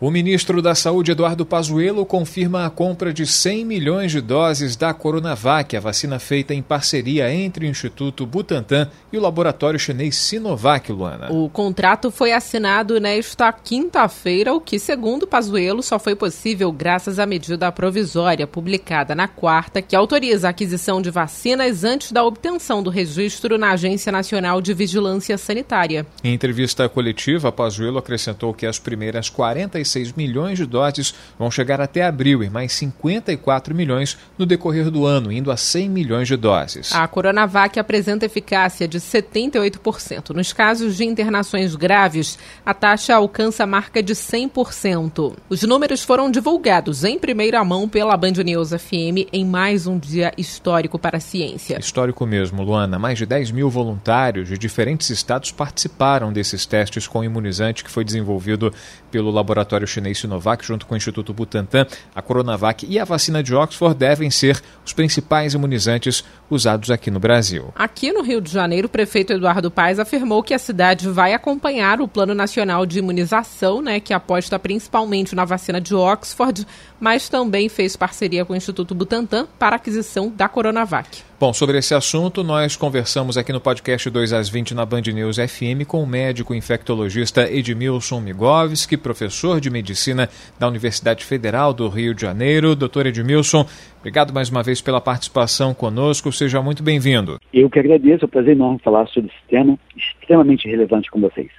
O 0.00 0.12
ministro 0.12 0.62
da 0.62 0.76
Saúde, 0.76 1.10
Eduardo 1.10 1.44
Pazuello, 1.44 2.06
confirma 2.06 2.64
a 2.64 2.70
compra 2.70 3.12
de 3.12 3.26
100 3.26 3.64
milhões 3.64 4.12
de 4.12 4.20
doses 4.20 4.76
da 4.76 4.94
Coronavac, 4.94 5.76
a 5.76 5.80
vacina 5.80 6.20
feita 6.20 6.54
em 6.54 6.62
parceria 6.62 7.34
entre 7.34 7.66
o 7.66 7.68
Instituto 7.68 8.24
Butantan 8.24 8.88
e 9.12 9.18
o 9.18 9.20
laboratório 9.20 9.76
chinês 9.76 10.14
Sinovac, 10.14 10.92
Luana. 10.92 11.32
O 11.32 11.48
contrato 11.48 12.12
foi 12.12 12.32
assinado 12.32 13.00
nesta 13.00 13.52
quinta-feira, 13.52 14.54
o 14.54 14.60
que, 14.60 14.78
segundo 14.78 15.26
Pazuello, 15.26 15.82
só 15.82 15.98
foi 15.98 16.14
possível 16.14 16.70
graças 16.70 17.18
à 17.18 17.26
medida 17.26 17.72
provisória 17.72 18.46
publicada 18.46 19.16
na 19.16 19.26
quarta, 19.26 19.82
que 19.82 19.96
autoriza 19.96 20.46
a 20.46 20.50
aquisição 20.50 21.02
de 21.02 21.10
vacinas 21.10 21.82
antes 21.82 22.12
da 22.12 22.22
obtenção 22.22 22.84
do 22.84 22.90
registro 22.90 23.58
na 23.58 23.72
Agência 23.72 24.12
Nacional 24.12 24.60
de 24.60 24.72
Vigilância 24.72 25.36
Sanitária. 25.36 26.06
Em 26.22 26.34
entrevista 26.34 26.88
coletiva, 26.88 27.50
Pazuello 27.50 27.98
acrescentou 27.98 28.54
que 28.54 28.64
as 28.64 28.78
primeiras 28.78 29.28
45 29.28 29.87
56 29.88 30.12
milhões 30.12 30.58
de 30.58 30.66
doses 30.66 31.14
vão 31.38 31.50
chegar 31.50 31.80
até 31.80 32.04
abril 32.04 32.42
e 32.42 32.50
mais 32.50 32.72
54 32.72 33.74
milhões 33.74 34.18
no 34.36 34.46
decorrer 34.46 34.90
do 34.90 35.06
ano, 35.06 35.32
indo 35.32 35.50
a 35.50 35.56
100 35.56 35.88
milhões 35.88 36.28
de 36.28 36.36
doses. 36.36 36.92
A 36.92 37.06
Coronavac 37.08 37.78
apresenta 37.78 38.26
eficácia 38.26 38.86
de 38.86 39.00
78%. 39.00 40.30
Nos 40.30 40.52
casos 40.52 40.96
de 40.96 41.04
internações 41.04 41.74
graves, 41.74 42.38
a 42.64 42.74
taxa 42.74 43.14
alcança 43.14 43.64
a 43.64 43.66
marca 43.66 44.02
de 44.02 44.14
100%. 44.14 45.34
Os 45.48 45.62
números 45.62 46.02
foram 46.02 46.30
divulgados 46.30 47.04
em 47.04 47.18
primeira 47.18 47.64
mão 47.64 47.88
pela 47.88 48.16
Band 48.16 48.42
News 48.44 48.70
FM 48.70 49.28
em 49.32 49.44
mais 49.44 49.86
um 49.86 49.98
dia 49.98 50.32
histórico 50.36 50.98
para 50.98 51.16
a 51.16 51.20
ciência. 51.20 51.78
Histórico 51.78 52.26
mesmo, 52.26 52.62
Luana. 52.62 52.98
Mais 52.98 53.18
de 53.18 53.26
10 53.26 53.50
mil 53.50 53.70
voluntários 53.70 54.48
de 54.48 54.58
diferentes 54.58 55.10
estados 55.10 55.50
participaram 55.50 56.32
desses 56.32 56.66
testes 56.66 57.06
com 57.06 57.20
o 57.20 57.24
imunizante 57.24 57.84
que 57.84 57.90
foi 57.90 58.04
desenvolvido 58.04 58.72
pelo 59.10 59.30
laboratório 59.30 59.77
laboratório 59.78 59.86
chinês 59.86 60.18
Sinovac, 60.18 60.64
junto 60.64 60.86
com 60.86 60.94
o 60.94 60.96
Instituto 60.96 61.32
Butantan, 61.32 61.86
a 62.14 62.20
Coronavac 62.20 62.86
e 62.88 62.98
a 62.98 63.04
vacina 63.04 63.42
de 63.42 63.54
Oxford 63.54 63.96
devem 63.96 64.30
ser 64.30 64.60
os 64.84 64.92
principais 64.92 65.54
imunizantes 65.54 66.24
usados 66.50 66.90
aqui 66.90 67.10
no 67.10 67.20
Brasil. 67.20 67.72
Aqui 67.74 68.12
no 68.12 68.22
Rio 68.22 68.40
de 68.40 68.50
Janeiro, 68.50 68.86
o 68.86 68.90
prefeito 68.90 69.32
Eduardo 69.32 69.70
Paes 69.70 69.98
afirmou 69.98 70.42
que 70.42 70.54
a 70.54 70.58
cidade 70.58 71.08
vai 71.08 71.32
acompanhar 71.32 72.00
o 72.00 72.08
Plano 72.08 72.34
Nacional 72.34 72.84
de 72.84 72.98
Imunização, 72.98 73.80
né, 73.80 74.00
que 74.00 74.12
aposta 74.12 74.58
principalmente 74.58 75.34
na 75.34 75.44
vacina 75.44 75.80
de 75.80 75.94
Oxford, 75.94 76.66
mas 76.98 77.28
também 77.28 77.68
fez 77.68 77.96
parceria 77.96 78.44
com 78.44 78.52
o 78.52 78.56
Instituto 78.56 78.94
Butantan 78.94 79.46
para 79.58 79.76
a 79.76 79.78
aquisição 79.78 80.32
da 80.34 80.48
Coronavac. 80.48 81.27
Bom, 81.40 81.52
sobre 81.52 81.78
esse 81.78 81.94
assunto, 81.94 82.42
nós 82.42 82.74
conversamos 82.74 83.38
aqui 83.38 83.52
no 83.52 83.60
podcast 83.60 84.10
2 84.10 84.32
às 84.32 84.48
20 84.48 84.74
na 84.74 84.84
Band 84.84 85.02
News 85.02 85.36
FM 85.36 85.86
com 85.86 86.02
o 86.02 86.06
médico 86.06 86.52
infectologista 86.52 87.48
Edmilson 87.48 88.20
Migovski, 88.20 88.96
professor 88.96 89.60
de 89.60 89.70
medicina 89.70 90.28
da 90.58 90.66
Universidade 90.66 91.24
Federal 91.24 91.72
do 91.72 91.86
Rio 91.88 92.12
de 92.12 92.22
Janeiro. 92.22 92.74
Doutor 92.74 93.06
Edmilson, 93.06 93.64
obrigado 94.00 94.34
mais 94.34 94.50
uma 94.50 94.64
vez 94.64 94.82
pela 94.82 95.00
participação 95.00 95.72
conosco. 95.72 96.32
Seja 96.32 96.60
muito 96.60 96.82
bem-vindo. 96.82 97.38
Eu 97.54 97.70
que 97.70 97.78
agradeço, 97.78 98.24
é 98.24 98.26
um 98.26 98.30
prazer 98.30 98.56
enorme 98.56 98.80
falar 98.80 99.06
sobre 99.06 99.30
esse 99.30 99.48
tema 99.48 99.78
extremamente 99.96 100.66
relevante 100.66 101.08
com 101.08 101.20
vocês. 101.20 101.52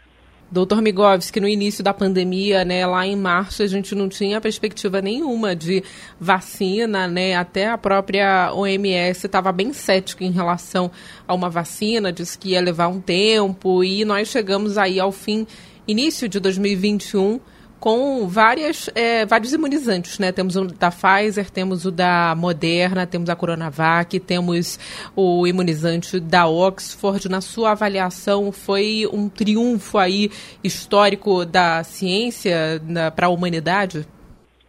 Doutor 0.52 0.82
Migovski, 0.82 1.40
no 1.40 1.48
início 1.48 1.84
da 1.84 1.94
pandemia, 1.94 2.66
né, 2.66 2.84
lá 2.88 3.06
em 3.06 3.16
março, 3.16 3.62
a 3.62 3.68
gente 3.68 3.94
não 3.94 4.10
tinha 4.10 4.42
perspectiva 4.42 5.00
nenhuma 5.00 5.56
de 5.56 5.84
vacina, 6.20 7.08
né? 7.08 7.36
Até 7.36 7.68
a 7.68 7.78
própria 7.78 8.52
OMS 8.56 9.28
estava 9.28 9.52
bem 9.52 9.72
cética 9.74 10.24
em 10.24 10.32
relação 10.32 10.90
a 11.28 11.36
uma 11.36 11.52
vacina, 11.52 12.12
disse 12.12 12.36
que 12.36 12.50
ia 12.50 12.62
levar 12.62 12.88
um 12.88 13.00
tempo, 13.00 13.84
e 13.84 14.04
nós 14.04 14.28
chegamos 14.30 14.76
aí 14.76 15.00
ao 15.00 15.12
fim, 15.12 15.46
início 15.88 16.28
de 16.28 16.40
2021 16.40 17.40
com 17.80 18.28
várias, 18.28 18.90
é, 18.94 19.26
vários 19.26 19.54
imunizantes, 19.54 20.20
né? 20.20 20.32
Temos 20.32 20.56
o 20.56 20.66
da 20.66 20.92
Pfizer, 20.92 21.50
temos 21.50 21.86
o 21.86 21.92
da 21.92 22.36
Moderna, 22.36 23.08
temos 23.08 23.30
a 23.30 23.36
Coronavac, 23.36 24.20
temos 24.20 24.78
o 25.16 25.48
imunizante 25.48 26.20
da 26.20 26.48
Oxford. 26.48 27.30
Na 27.30 27.42
sua 27.42 27.72
avaliação, 27.72 28.52
foi 28.52 29.06
um 29.12 29.30
triunfo 29.30 29.98
aí 29.98 30.30
histórico 30.64 31.46
da 31.46 31.84
ciência 31.84 32.82
para 33.16 33.28
a 33.28 33.30
humanidade? 33.30 34.06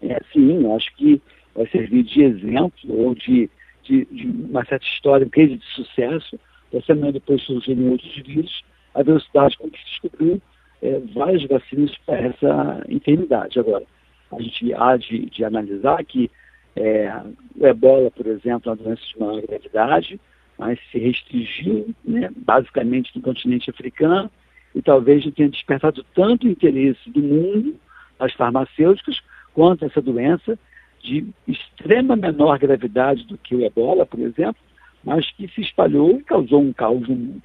É, 0.02 0.18
sim, 0.32 0.72
acho 0.72 0.94
que 0.96 1.20
vai 1.54 1.66
servir 1.68 2.04
de 2.04 2.22
exemplo 2.22 2.72
ou 2.88 3.14
de, 3.14 3.50
de, 3.82 4.04
de 4.06 4.26
uma 4.48 4.64
certa 4.64 4.86
história, 4.86 5.26
um 5.26 5.30
case 5.30 5.56
de 5.56 5.66
sucesso. 5.74 6.38
Essa 6.72 6.86
semana 6.86 7.12
depois 7.12 7.42
surgiram 7.42 7.90
outros 7.90 8.14
vírus, 8.24 8.62
a 8.94 9.02
velocidade 9.02 9.58
com 9.58 9.68
que 9.68 9.78
se 9.78 9.84
descobriu 9.86 10.40
é, 10.82 10.98
várias 11.14 11.44
vacinas 11.44 11.96
para 12.06 12.18
essa 12.18 12.84
enfermidade. 12.88 13.58
Agora, 13.58 13.84
a 14.32 14.40
gente 14.40 14.72
há 14.74 14.96
de, 14.96 15.26
de 15.26 15.44
analisar 15.44 16.04
que 16.04 16.30
é, 16.76 17.12
o 17.58 17.66
ebola, 17.66 18.10
por 18.10 18.26
exemplo, 18.26 18.70
é 18.70 18.70
uma 18.70 18.76
doença 18.76 19.02
de 19.02 19.18
maior 19.18 19.42
gravidade, 19.42 20.20
mas 20.58 20.78
se 20.90 20.98
restringiu 20.98 21.94
né, 22.04 22.30
basicamente 22.36 23.10
no 23.16 23.22
continente 23.22 23.70
africano 23.70 24.30
e 24.74 24.80
talvez 24.80 25.24
tenha 25.34 25.48
despertado 25.48 26.04
tanto 26.14 26.46
interesse 26.46 27.10
do 27.10 27.20
mundo, 27.20 27.74
das 28.18 28.32
farmacêuticas, 28.34 29.20
quanto 29.52 29.84
essa 29.84 30.00
doença 30.00 30.58
de 31.02 31.26
extrema 31.48 32.14
menor 32.14 32.58
gravidade 32.58 33.24
do 33.24 33.38
que 33.38 33.54
o 33.54 33.64
ebola, 33.64 34.06
por 34.06 34.20
exemplo, 34.20 34.62
mas 35.02 35.30
que 35.32 35.48
se 35.48 35.62
espalhou 35.62 36.18
e 36.18 36.22
causou 36.22 36.60
um 36.60 36.72
caos 36.72 37.08
no 37.08 37.16
mundo. 37.16 37.42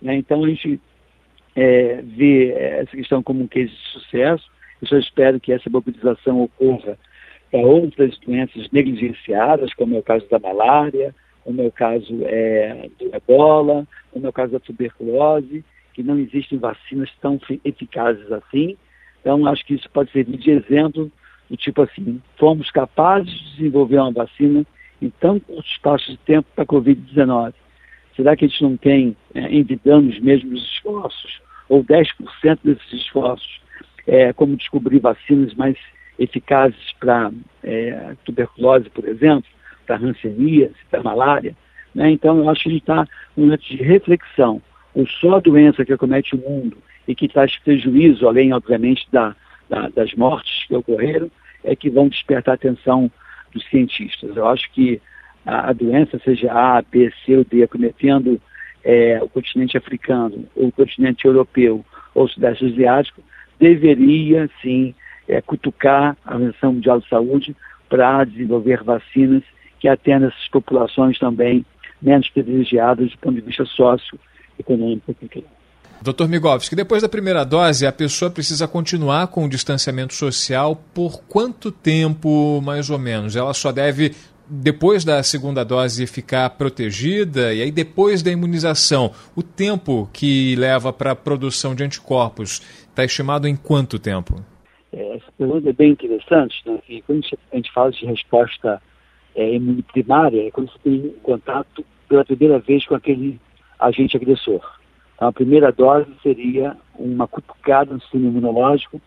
Né? 0.00 0.16
Então 0.16 0.44
a 0.44 0.48
gente 0.48 0.80
é, 1.54 2.00
vê 2.02 2.52
essa 2.52 2.96
questão 2.96 3.22
como 3.22 3.42
um 3.42 3.48
case 3.48 3.70
de 3.70 3.88
sucesso. 3.92 4.50
Eu 4.80 4.88
só 4.88 4.98
espero 4.98 5.38
que 5.38 5.52
essa 5.52 5.70
mobilização 5.70 6.42
ocorra 6.42 6.98
para 7.50 7.60
outras 7.60 8.18
doenças 8.18 8.68
negligenciadas, 8.70 9.74
como 9.74 9.94
é 9.94 9.98
o 9.98 10.02
caso 10.02 10.26
da 10.30 10.38
malária, 10.38 11.14
como 11.44 11.60
é 11.60 11.66
o 11.66 11.72
caso 11.72 12.20
é, 12.24 12.88
do 12.98 13.14
ebola, 13.14 13.86
como 14.10 14.26
é 14.26 14.28
o 14.28 14.32
caso 14.32 14.52
da 14.52 14.60
tuberculose, 14.60 15.64
que 15.92 16.02
não 16.02 16.18
existem 16.18 16.58
vacinas 16.58 17.10
tão 17.20 17.38
eficazes 17.64 18.30
assim. 18.32 18.76
Então, 19.20 19.46
acho 19.46 19.64
que 19.66 19.74
isso 19.74 19.88
pode 19.90 20.10
servir 20.10 20.38
de 20.38 20.50
exemplo 20.50 21.12
do 21.48 21.56
tipo 21.56 21.82
assim, 21.82 22.20
fomos 22.38 22.70
capazes 22.70 23.30
de 23.30 23.56
desenvolver 23.56 23.98
uma 23.98 24.10
vacina 24.10 24.64
em 25.02 25.10
tão 25.10 25.38
curto 25.38 25.68
espaço 25.68 26.10
de 26.10 26.16
tempo 26.18 26.48
para 26.54 26.64
a 26.64 26.66
Covid-19. 26.66 27.52
Será 28.16 28.36
que 28.36 28.44
a 28.44 28.48
gente 28.48 28.62
não 28.62 28.76
tem, 28.76 29.16
é, 29.34 29.54
envidando 29.54 30.10
os 30.10 30.20
mesmos 30.20 30.62
esforços, 30.64 31.40
ou 31.68 31.82
10% 31.84 32.58
desses 32.62 32.92
esforços, 32.92 33.60
é, 34.06 34.32
como 34.32 34.56
descobrir 34.56 34.98
vacinas 34.98 35.54
mais 35.54 35.76
eficazes 36.18 36.92
para 37.00 37.30
é, 37.62 38.14
tuberculose, 38.24 38.90
por 38.90 39.06
exemplo, 39.08 39.48
para 39.86 39.96
hanseníase, 39.96 40.74
para 40.90 41.02
malária? 41.02 41.56
Né? 41.94 42.10
Então, 42.10 42.38
eu 42.38 42.48
acho 42.50 42.64
que 42.64 42.68
a 42.68 42.72
gente 42.72 42.82
está 42.82 43.06
num 43.36 43.44
momento 43.44 43.64
de 43.64 43.76
reflexão. 43.76 44.60
Ou 44.94 45.06
só 45.06 45.36
a 45.36 45.40
doença 45.40 45.84
que 45.84 45.92
acomete 45.92 46.34
o 46.34 46.38
mundo 46.38 46.76
e 47.08 47.14
que 47.14 47.28
traz 47.28 47.56
prejuízo, 47.58 48.28
além, 48.28 48.52
obviamente, 48.52 49.06
da, 49.10 49.34
da, 49.68 49.88
das 49.88 50.12
mortes 50.14 50.66
que 50.66 50.74
ocorreram, 50.74 51.30
é 51.64 51.74
que 51.74 51.88
vão 51.88 52.08
despertar 52.08 52.52
a 52.52 52.54
atenção 52.54 53.10
dos 53.52 53.64
cientistas. 53.68 54.36
Eu 54.36 54.46
acho 54.46 54.70
que 54.72 55.00
a, 55.44 55.70
a 55.70 55.72
doença, 55.72 56.20
seja 56.24 56.52
A, 56.52 56.82
B, 56.82 57.12
C 57.24 57.36
ou 57.36 57.44
D, 57.44 57.62
acometendo 57.62 58.40
é, 58.84 59.20
o 59.22 59.28
continente 59.28 59.76
africano, 59.76 60.44
o 60.54 60.70
continente 60.72 61.24
europeu, 61.24 61.84
ou 62.14 62.24
o 62.24 62.28
sudeste 62.28 62.66
asiático, 62.66 63.22
deveria, 63.58 64.50
sim, 64.60 64.94
é, 65.28 65.40
cutucar 65.40 66.16
a 66.24 66.34
Organização 66.34 66.72
Mundial 66.72 67.00
de 67.00 67.08
Saúde 67.08 67.56
para 67.88 68.24
desenvolver 68.24 68.82
vacinas 68.82 69.42
que 69.78 69.88
atendam 69.88 70.28
essas 70.28 70.48
populações 70.48 71.18
também 71.18 71.64
menos 72.00 72.28
privilegiadas 72.30 73.10
do 73.10 73.18
ponto 73.18 73.34
de 73.34 73.40
vista 73.40 73.64
socioeconômico. 73.64 75.14
Dr. 76.02 76.26
Migovski, 76.26 76.74
depois 76.74 77.00
da 77.00 77.08
primeira 77.08 77.44
dose, 77.44 77.86
a 77.86 77.92
pessoa 77.92 78.28
precisa 78.28 78.66
continuar 78.66 79.28
com 79.28 79.44
o 79.44 79.48
distanciamento 79.48 80.14
social 80.14 80.82
por 80.92 81.22
quanto 81.28 81.70
tempo, 81.70 82.60
mais 82.60 82.90
ou 82.90 82.98
menos? 82.98 83.36
Ela 83.36 83.54
só 83.54 83.70
deve 83.70 84.12
depois 84.54 85.02
da 85.02 85.22
segunda 85.22 85.64
dose 85.64 86.06
ficar 86.06 86.50
protegida 86.50 87.54
e 87.54 87.62
aí 87.62 87.70
depois 87.70 88.22
da 88.22 88.30
imunização, 88.30 89.12
o 89.34 89.42
tempo 89.42 90.10
que 90.12 90.54
leva 90.56 90.92
para 90.92 91.12
a 91.12 91.16
produção 91.16 91.74
de 91.74 91.82
anticorpos 91.82 92.60
está 92.90 93.02
estimado 93.02 93.48
em 93.48 93.56
quanto 93.56 93.98
tempo? 93.98 94.44
É, 94.92 95.16
essa 95.16 95.32
pergunta 95.38 95.70
é 95.70 95.72
bem 95.72 95.92
interessante, 95.92 96.54
né? 96.66 96.78
E 96.86 97.00
quando 97.00 97.24
a 97.50 97.56
gente 97.56 97.72
fala 97.72 97.90
de 97.90 98.04
resposta 98.04 98.82
é, 99.34 99.56
é 99.56 100.50
quando 100.50 100.70
você 100.70 100.78
tem 100.84 101.14
contato 101.22 101.82
pela 102.06 102.22
primeira 102.22 102.58
vez 102.58 102.84
com 102.86 102.94
aquele 102.94 103.40
agente 103.80 104.18
agressor. 104.18 104.60
Então, 105.14 105.28
a 105.28 105.32
primeira 105.32 105.72
dose 105.72 106.10
seria 106.22 106.76
uma 106.98 107.26
cutucada 107.26 107.94
no 107.94 108.00
sistema 108.02 108.26
imunológico, 108.26 109.00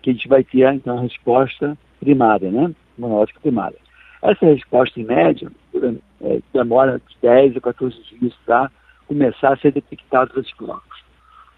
que 0.00 0.10
a 0.10 0.12
gente 0.12 0.28
vai 0.28 0.44
ter, 0.44 0.72
então, 0.72 0.96
a 0.96 1.02
resposta 1.02 1.76
primária, 1.98 2.52
né? 2.52 2.72
Imunológica 2.96 3.40
primária. 3.40 3.81
Essa 4.22 4.46
resposta, 4.46 5.00
em 5.00 5.04
média, 5.04 5.50
é, 6.20 6.38
demora 6.54 7.02
10 7.20 7.56
a 7.56 7.60
14 7.60 7.96
dias 8.18 8.32
para 8.46 8.70
começar 9.08 9.52
a 9.52 9.56
ser 9.56 9.72
detectados 9.72 10.32
os 10.36 10.44
anticorpos. 10.44 11.02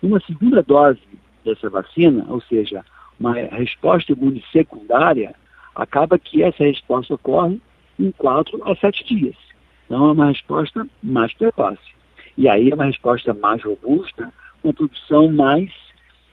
Uma 0.03 0.19
segunda 0.21 0.63
dose 0.63 1.01
dessa 1.45 1.69
vacina, 1.69 2.25
ou 2.29 2.41
seja, 2.41 2.83
uma 3.21 3.35
resposta 3.35 4.13
imune 4.13 4.43
secundária, 4.51 5.35
acaba 5.75 6.19
que 6.19 6.43
essa 6.43 6.65
resposta 6.65 7.15
ocorre 7.15 7.61
em 7.99 8.11
4 8.13 8.63
a 8.65 8.75
7 8.75 9.05
dias. 9.05 9.37
Então 9.85 10.09
é 10.09 10.13
uma 10.13 10.27
resposta 10.27 10.87
mais 11.03 11.33
precoce. 11.35 11.95
E 12.37 12.49
aí 12.49 12.71
é 12.71 12.75
uma 12.75 12.87
resposta 12.87 13.35
mais 13.35 13.63
robusta, 13.63 14.33
uma 14.63 14.73
produção 14.73 15.31
mais, 15.31 15.71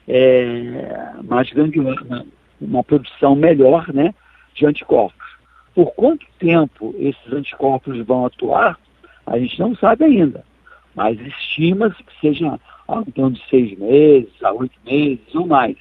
é, 0.08 1.12
mais 1.24 1.50
grandiosa, 1.52 2.26
uma 2.60 2.84
produção 2.84 3.36
melhor 3.36 3.92
né, 3.94 4.14
de 4.56 4.66
anticorpos. 4.66 5.31
Por 5.74 5.92
quanto 5.94 6.26
tempo 6.40 6.94
esses 6.98 7.32
anticorpos 7.32 7.98
vão 8.06 8.26
atuar, 8.26 8.78
a 9.26 9.40
gente 9.40 9.60
não 9.60 9.76
sabe 9.76 10.06
ainda. 10.06 10.44
Mas 10.94 11.20
estima-se 11.20 12.04
que 12.04 12.20
seja 12.20 12.60
em 12.90 13.12
torno 13.12 13.32
de 13.32 13.50
seis 13.50 13.78
meses, 13.78 14.32
a 14.44 14.52
oito 14.52 14.78
meses 14.86 15.34
ou 15.34 15.48
mais. 15.48 15.78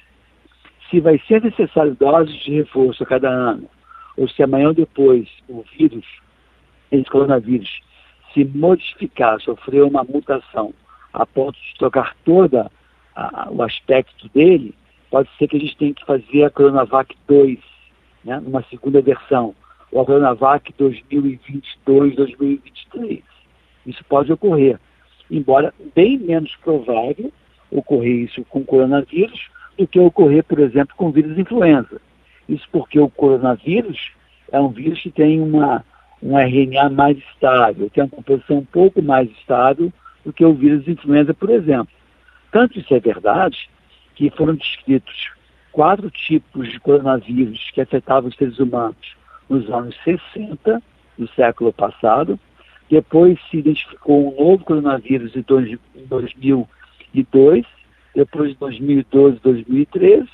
Se 0.89 0.99
vai 0.99 1.19
ser 1.27 1.41
necessário 1.41 1.95
doses 1.95 2.35
de 2.43 2.51
reforço 2.53 3.03
a 3.03 3.05
cada 3.05 3.29
ano, 3.29 3.69
ou 4.17 4.27
se 4.27 4.41
amanhã 4.41 4.69
ou 4.69 4.73
depois 4.73 5.27
o 5.47 5.63
vírus, 5.77 6.05
esse 6.91 7.09
coronavírus, 7.09 7.81
se 8.33 8.45
modificar, 8.45 9.39
sofrer 9.41 9.83
uma 9.83 10.03
mutação 10.03 10.73
a 11.13 11.25
ponto 11.25 11.59
de 11.59 11.77
trocar 11.77 12.15
todo 12.23 12.71
o 13.49 13.61
aspecto 13.61 14.29
dele, 14.29 14.73
pode 15.09 15.29
ser 15.37 15.47
que 15.47 15.57
a 15.57 15.59
gente 15.59 15.77
tenha 15.77 15.93
que 15.93 16.05
fazer 16.05 16.45
a 16.45 16.49
Coronavac 16.49 17.15
2, 17.27 17.59
né, 18.23 18.39
numa 18.39 18.63
segunda 18.63 19.01
versão, 19.01 19.53
a 19.99 20.05
Coronavac 20.05 20.73
2022, 20.77 22.15
2023. 22.15 23.21
Isso 23.85 24.03
pode 24.05 24.31
ocorrer 24.31 24.79
embora 25.31 25.73
bem 25.95 26.19
menos 26.19 26.53
provável 26.57 27.31
ocorrer 27.71 28.25
isso 28.25 28.43
com 28.49 28.65
coronavírus 28.65 29.49
do 29.77 29.87
que 29.87 29.97
ocorrer, 29.97 30.43
por 30.43 30.59
exemplo, 30.59 30.93
com 30.97 31.09
vírus 31.09 31.37
influenza. 31.37 32.01
Isso 32.49 32.67
porque 32.69 32.99
o 32.99 33.09
coronavírus 33.09 34.11
é 34.51 34.59
um 34.59 34.67
vírus 34.67 34.99
que 35.01 35.09
tem 35.09 35.39
uma, 35.39 35.85
um 36.21 36.37
RNA 36.37 36.89
mais 36.89 37.17
estável, 37.17 37.89
tem 37.89 38.03
uma 38.03 38.09
composição 38.09 38.57
um 38.57 38.65
pouco 38.65 39.01
mais 39.01 39.31
estável 39.31 39.91
do 40.25 40.33
que 40.33 40.43
o 40.43 40.53
vírus 40.53 40.85
influenza, 40.85 41.33
por 41.33 41.49
exemplo. 41.49 41.93
Tanto 42.51 42.77
isso 42.77 42.93
é 42.93 42.99
verdade 42.99 43.69
que 44.13 44.29
foram 44.31 44.55
descritos 44.55 45.31
quatro 45.71 46.11
tipos 46.11 46.69
de 46.69 46.77
coronavírus 46.81 47.71
que 47.73 47.79
afetavam 47.79 48.29
os 48.29 48.35
seres 48.35 48.59
humanos 48.59 49.15
nos 49.51 49.69
anos 49.69 49.95
60 50.05 50.81
do 51.17 51.27
século 51.35 51.73
passado, 51.73 52.39
depois 52.89 53.37
se 53.49 53.57
identificou 53.57 54.33
um 54.33 54.43
novo 54.43 54.63
coronavírus 54.63 55.35
em 55.35 55.41
2002, 55.41 57.65
depois 58.15 58.49
de 58.49 58.55
2012, 58.55 59.39
2013 59.43 60.27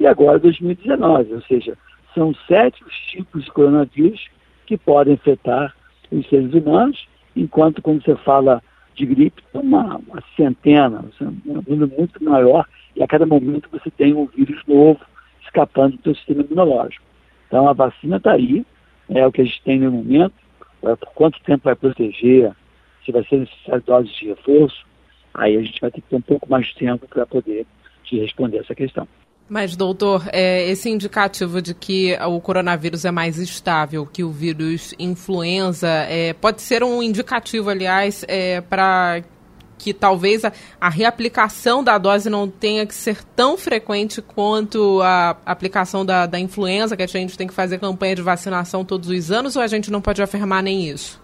e 0.00 0.06
agora 0.06 0.40
2019. 0.40 1.34
Ou 1.34 1.42
seja, 1.42 1.78
são 2.14 2.34
sete 2.48 2.82
os 2.84 2.94
tipos 3.10 3.44
de 3.44 3.52
coronavírus 3.52 4.26
que 4.66 4.76
podem 4.76 5.14
afetar 5.14 5.74
os 6.10 6.28
seres 6.28 6.52
humanos, 6.52 7.06
enquanto 7.36 7.80
quando 7.80 8.02
você 8.02 8.16
fala 8.16 8.62
de 8.94 9.06
gripe, 9.06 9.42
uma, 9.52 9.96
uma 9.96 10.22
centena, 10.36 11.04
um 11.20 11.62
número 11.66 11.92
muito 11.96 12.22
maior, 12.22 12.66
e 12.94 13.02
a 13.02 13.06
cada 13.06 13.26
momento 13.26 13.68
você 13.70 13.90
tem 13.90 14.14
um 14.14 14.26
vírus 14.26 14.60
novo 14.66 15.00
escapando 15.42 15.96
do 15.96 16.02
seu 16.02 16.14
sistema 16.14 16.42
imunológico. 16.42 17.13
Então 17.46 17.68
a 17.68 17.72
vacina 17.72 18.16
está 18.16 18.32
aí, 18.32 18.64
é 19.08 19.26
o 19.26 19.32
que 19.32 19.42
a 19.42 19.44
gente 19.44 19.62
tem 19.62 19.78
no 19.78 19.90
momento, 19.90 20.34
por 20.80 21.12
quanto 21.14 21.42
tempo 21.42 21.64
vai 21.64 21.74
proteger, 21.74 22.52
se 23.04 23.12
vai 23.12 23.24
ser 23.24 23.40
necessário 23.40 23.82
doses 23.86 24.14
de 24.16 24.28
reforço, 24.28 24.84
aí 25.32 25.56
a 25.56 25.62
gente 25.62 25.80
vai 25.80 25.90
ter 25.90 26.00
que 26.00 26.08
ter 26.08 26.16
um 26.16 26.22
pouco 26.22 26.48
mais 26.50 26.66
de 26.66 26.74
tempo 26.76 27.06
para 27.08 27.26
poder 27.26 27.66
te 28.04 28.18
responder 28.18 28.58
essa 28.58 28.74
questão. 28.74 29.06
Mas, 29.46 29.76
doutor, 29.76 30.26
é, 30.32 30.66
esse 30.70 30.88
indicativo 30.88 31.60
de 31.60 31.74
que 31.74 32.16
o 32.26 32.40
coronavírus 32.40 33.04
é 33.04 33.10
mais 33.10 33.38
estável 33.38 34.06
que 34.06 34.24
o 34.24 34.30
vírus 34.30 34.94
influenza 34.98 35.88
é, 35.88 36.32
pode 36.32 36.62
ser 36.62 36.82
um 36.82 37.02
indicativo, 37.02 37.68
aliás, 37.68 38.24
é, 38.26 38.62
para 38.62 39.22
que 39.84 39.92
talvez 39.92 40.42
a, 40.46 40.52
a, 40.80 40.88
reaplicação 40.88 41.84
da 41.84 41.98
dose 41.98 42.30
não 42.30 42.48
tenha 42.48 42.86
que 42.86 42.94
ser 42.94 43.22
tão 43.36 43.58
frequente 43.58 44.22
quanto 44.22 45.02
a 45.02 45.36
aplicação 45.44 46.06
da, 46.06 46.24
da 46.24 46.40
influenza, 46.40 46.96
que 46.96 47.02
a 47.02 47.06
gente 47.06 47.36
tem 47.36 47.46
que 47.46 47.52
fazer 47.52 47.78
campanha 47.78 48.16
de 48.16 48.22
vacinação 48.22 48.82
todos 48.82 49.10
os 49.10 49.30
anos, 49.30 49.56
ou 49.56 49.62
a 49.62 49.66
gente 49.66 49.92
não 49.92 50.00
pode 50.00 50.22
afirmar 50.22 50.62
nem 50.62 50.88
isso? 50.88 51.22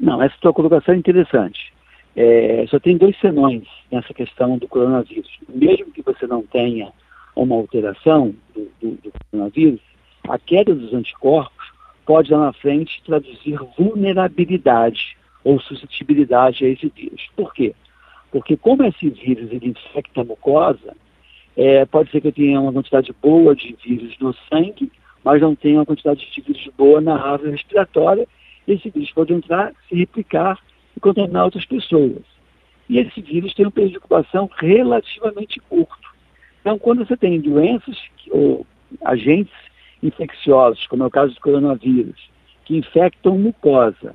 Não, 0.00 0.20
essa 0.20 0.34
sua 0.42 0.52
colocação 0.52 0.94
é 0.94 0.98
interessante. 0.98 1.72
É, 2.16 2.64
só 2.68 2.80
tem 2.80 2.96
dois 2.96 3.16
senões 3.20 3.68
nessa 3.90 4.12
questão 4.12 4.58
do 4.58 4.66
coronavírus. 4.66 5.30
Mesmo 5.48 5.92
que 5.92 6.02
você 6.02 6.26
não 6.26 6.42
tenha 6.42 6.90
uma 7.36 7.54
alteração 7.54 8.34
do, 8.52 8.68
do, 8.80 8.90
do 8.96 9.12
coronavírus, 9.30 9.80
a 10.28 10.38
queda 10.38 10.74
dos 10.74 10.92
anticorpos 10.92 11.72
pode 12.04 12.32
lá 12.32 12.46
na 12.46 12.52
frente 12.52 13.00
traduzir 13.06 13.58
vulnerabilidade 13.78 15.16
ou 15.44 15.60
suscetibilidade 15.60 16.64
a 16.64 16.68
esse 16.68 16.92
vírus. 16.94 17.28
Por 17.36 17.52
quê? 17.52 17.74
Porque 18.32 18.56
como 18.56 18.82
esse 18.84 19.10
vírus 19.10 19.52
ele 19.52 19.68
infecta 19.68 20.22
a 20.22 20.24
mucosa, 20.24 20.96
é, 21.54 21.84
pode 21.84 22.10
ser 22.10 22.22
que 22.22 22.28
eu 22.28 22.32
tenha 22.32 22.58
uma 22.58 22.72
quantidade 22.72 23.14
boa 23.22 23.54
de 23.54 23.76
vírus 23.84 24.16
no 24.18 24.34
sangue, 24.48 24.90
mas 25.22 25.42
não 25.42 25.54
tenha 25.54 25.78
uma 25.78 25.86
quantidade 25.86 26.26
de 26.28 26.40
vírus 26.40 26.66
boa 26.76 27.00
na 27.00 27.14
árvore 27.14 27.52
respiratória. 27.52 28.26
Esse 28.66 28.88
vírus 28.88 29.12
pode 29.12 29.34
entrar, 29.34 29.72
se 29.86 29.94
replicar 29.94 30.58
e 30.96 31.00
contaminar 31.00 31.44
outras 31.44 31.66
pessoas. 31.66 32.22
E 32.88 32.98
esse 32.98 33.20
vírus 33.20 33.52
tem 33.54 33.66
um 33.66 33.70
período 33.70 33.92
de 33.92 33.96
incubação 33.98 34.50
relativamente 34.56 35.60
curto. 35.60 36.10
Então, 36.62 36.78
quando 36.78 37.06
você 37.06 37.16
tem 37.16 37.38
doenças 37.38 37.98
ou 38.30 38.66
agentes 39.04 39.54
infecciosos, 40.02 40.86
como 40.86 41.02
é 41.02 41.06
o 41.06 41.10
caso 41.10 41.34
do 41.34 41.40
coronavírus, 41.40 42.30
que 42.64 42.76
infectam 42.76 43.38
mucosa 43.38 44.14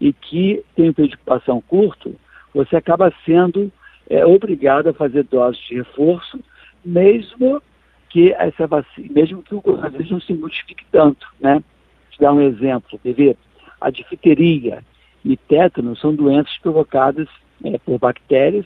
e 0.00 0.12
que 0.12 0.62
tem 0.76 0.90
um 0.90 0.92
período 0.92 1.10
de 1.10 1.16
incubação 1.16 1.60
curto, 1.60 2.14
você 2.56 2.76
acaba 2.76 3.12
sendo 3.26 3.70
é, 4.08 4.24
obrigado 4.24 4.88
a 4.88 4.94
fazer 4.94 5.24
doses 5.24 5.60
de 5.68 5.74
reforço, 5.74 6.40
mesmo 6.82 7.60
que 8.08 8.32
essa 8.32 8.66
vacina, 8.66 9.08
mesmo 9.10 9.42
que 9.42 9.54
o 9.54 9.60
coronavírus 9.60 10.10
não 10.10 10.20
se 10.20 10.32
modifique 10.32 10.86
tanto, 10.90 11.26
né? 11.38 11.62
Te 12.10 12.18
dar 12.18 12.32
um 12.32 12.40
exemplo, 12.40 12.98
quer 13.02 13.12
ver? 13.12 13.36
A 13.78 13.90
difteria 13.90 14.82
e 15.22 15.36
tétano 15.36 15.94
são 15.96 16.14
doenças 16.14 16.56
provocadas 16.58 17.28
é, 17.62 17.76
por 17.76 17.98
bactérias 17.98 18.64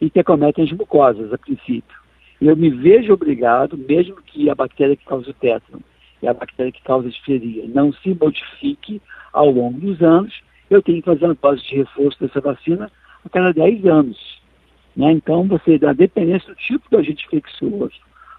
e 0.00 0.10
que 0.10 0.18
acometem 0.18 0.64
as 0.64 0.72
mucosas, 0.72 1.32
a 1.32 1.38
princípio. 1.38 1.96
Eu 2.40 2.56
me 2.56 2.70
vejo 2.70 3.12
obrigado, 3.12 3.78
mesmo 3.78 4.16
que 4.16 4.50
a 4.50 4.54
bactéria 4.54 4.96
que 4.96 5.04
causa 5.04 5.30
o 5.30 5.34
tétano 5.34 5.80
e 6.20 6.26
a 6.26 6.34
bactéria 6.34 6.72
que 6.72 6.82
causa 6.82 7.06
a 7.06 7.10
difteria 7.10 7.64
não 7.68 7.92
se 7.92 8.16
modifique 8.20 9.00
ao 9.32 9.48
longo 9.48 9.78
dos 9.78 10.02
anos, 10.02 10.40
eu 10.68 10.82
tenho 10.82 10.98
que 10.98 11.04
fazer 11.04 11.24
uma 11.24 11.36
dose 11.40 11.62
de 11.62 11.76
reforço 11.76 12.18
dessa 12.18 12.40
vacina 12.40 12.90
a 13.24 13.28
cada 13.28 13.52
10 13.52 13.84
anos. 13.86 14.38
Né? 14.96 15.12
Então, 15.12 15.46
você, 15.46 15.78
da 15.78 15.92
dependência 15.92 16.48
do 16.48 16.56
tipo 16.56 16.90
do 16.90 16.98
agente 16.98 17.26
infeccioso, 17.26 17.94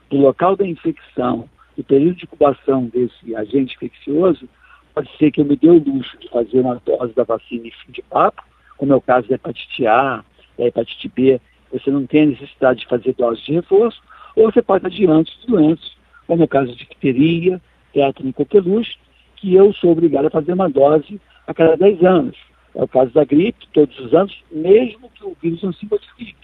do 0.09 0.17
local 0.17 0.55
da 0.55 0.67
infecção, 0.67 1.50
do 1.77 1.83
período 1.83 2.17
de 2.17 2.25
incubação 2.25 2.86
desse 2.86 3.36
agente 3.36 3.75
infeccioso, 3.75 4.48
pode 4.93 5.09
ser 5.17 5.31
que 5.31 5.39
eu 5.39 5.45
me 5.45 5.55
dê 5.55 5.69
o 5.69 5.79
luxo 5.79 6.17
de 6.17 6.29
fazer 6.29 6.59
uma 6.59 6.81
dose 6.86 7.13
da 7.13 7.24
vacina 7.24 7.67
em 7.67 7.71
fim 7.71 7.91
de 7.91 8.01
papo, 8.01 8.43
como 8.77 8.91
é 8.91 8.95
o 8.95 9.01
caso 9.01 9.27
da 9.29 9.36
hepatite 9.36 9.88
A, 9.88 10.24
da 10.57 10.65
hepatite 10.65 11.07
B, 11.07 11.39
você 11.71 11.91
não 11.91 12.05
tem 12.05 12.24
a 12.24 12.25
necessidade 12.27 12.81
de 12.81 12.88
fazer 12.88 13.13
dose 13.13 13.41
de 13.43 13.53
reforço, 13.53 14.01
ou 14.36 14.51
você 14.51 14.62
pode 14.62 14.86
adiante 14.86 15.38
de 15.39 15.48
doenças, 15.48 15.95
como 16.27 16.41
é 16.41 16.45
o 16.45 16.50
caso 16.50 16.75
de 16.75 16.86
difteria, 16.86 17.62
tétano 17.93 18.29
e 18.29 18.33
coqueluche, 18.33 18.98
que 19.36 19.53
eu 19.53 19.74
sou 19.74 19.91
obrigado 19.91 20.25
a 20.25 20.31
fazer 20.31 20.53
uma 20.53 20.69
dose 20.69 21.19
a 21.48 21.53
cada 21.53 21.77
10 21.77 22.03
anos. 22.03 22.38
É 22.75 22.83
o 22.83 22.88
caso 22.88 23.11
da 23.13 23.23
gripe, 23.23 23.67
todos 23.73 23.97
os 23.99 24.13
anos, 24.13 24.43
mesmo 24.51 25.09
que 25.13 25.23
o 25.23 25.35
vírus 25.41 25.63
não 25.63 25.73
se 25.73 25.88
modifique. 25.89 26.35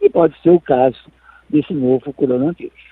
E 0.00 0.08
pode 0.08 0.34
ser 0.42 0.50
o 0.50 0.60
caso 0.60 0.98
desse 1.48 1.72
novo 1.72 2.12
coronavírus. 2.12 2.90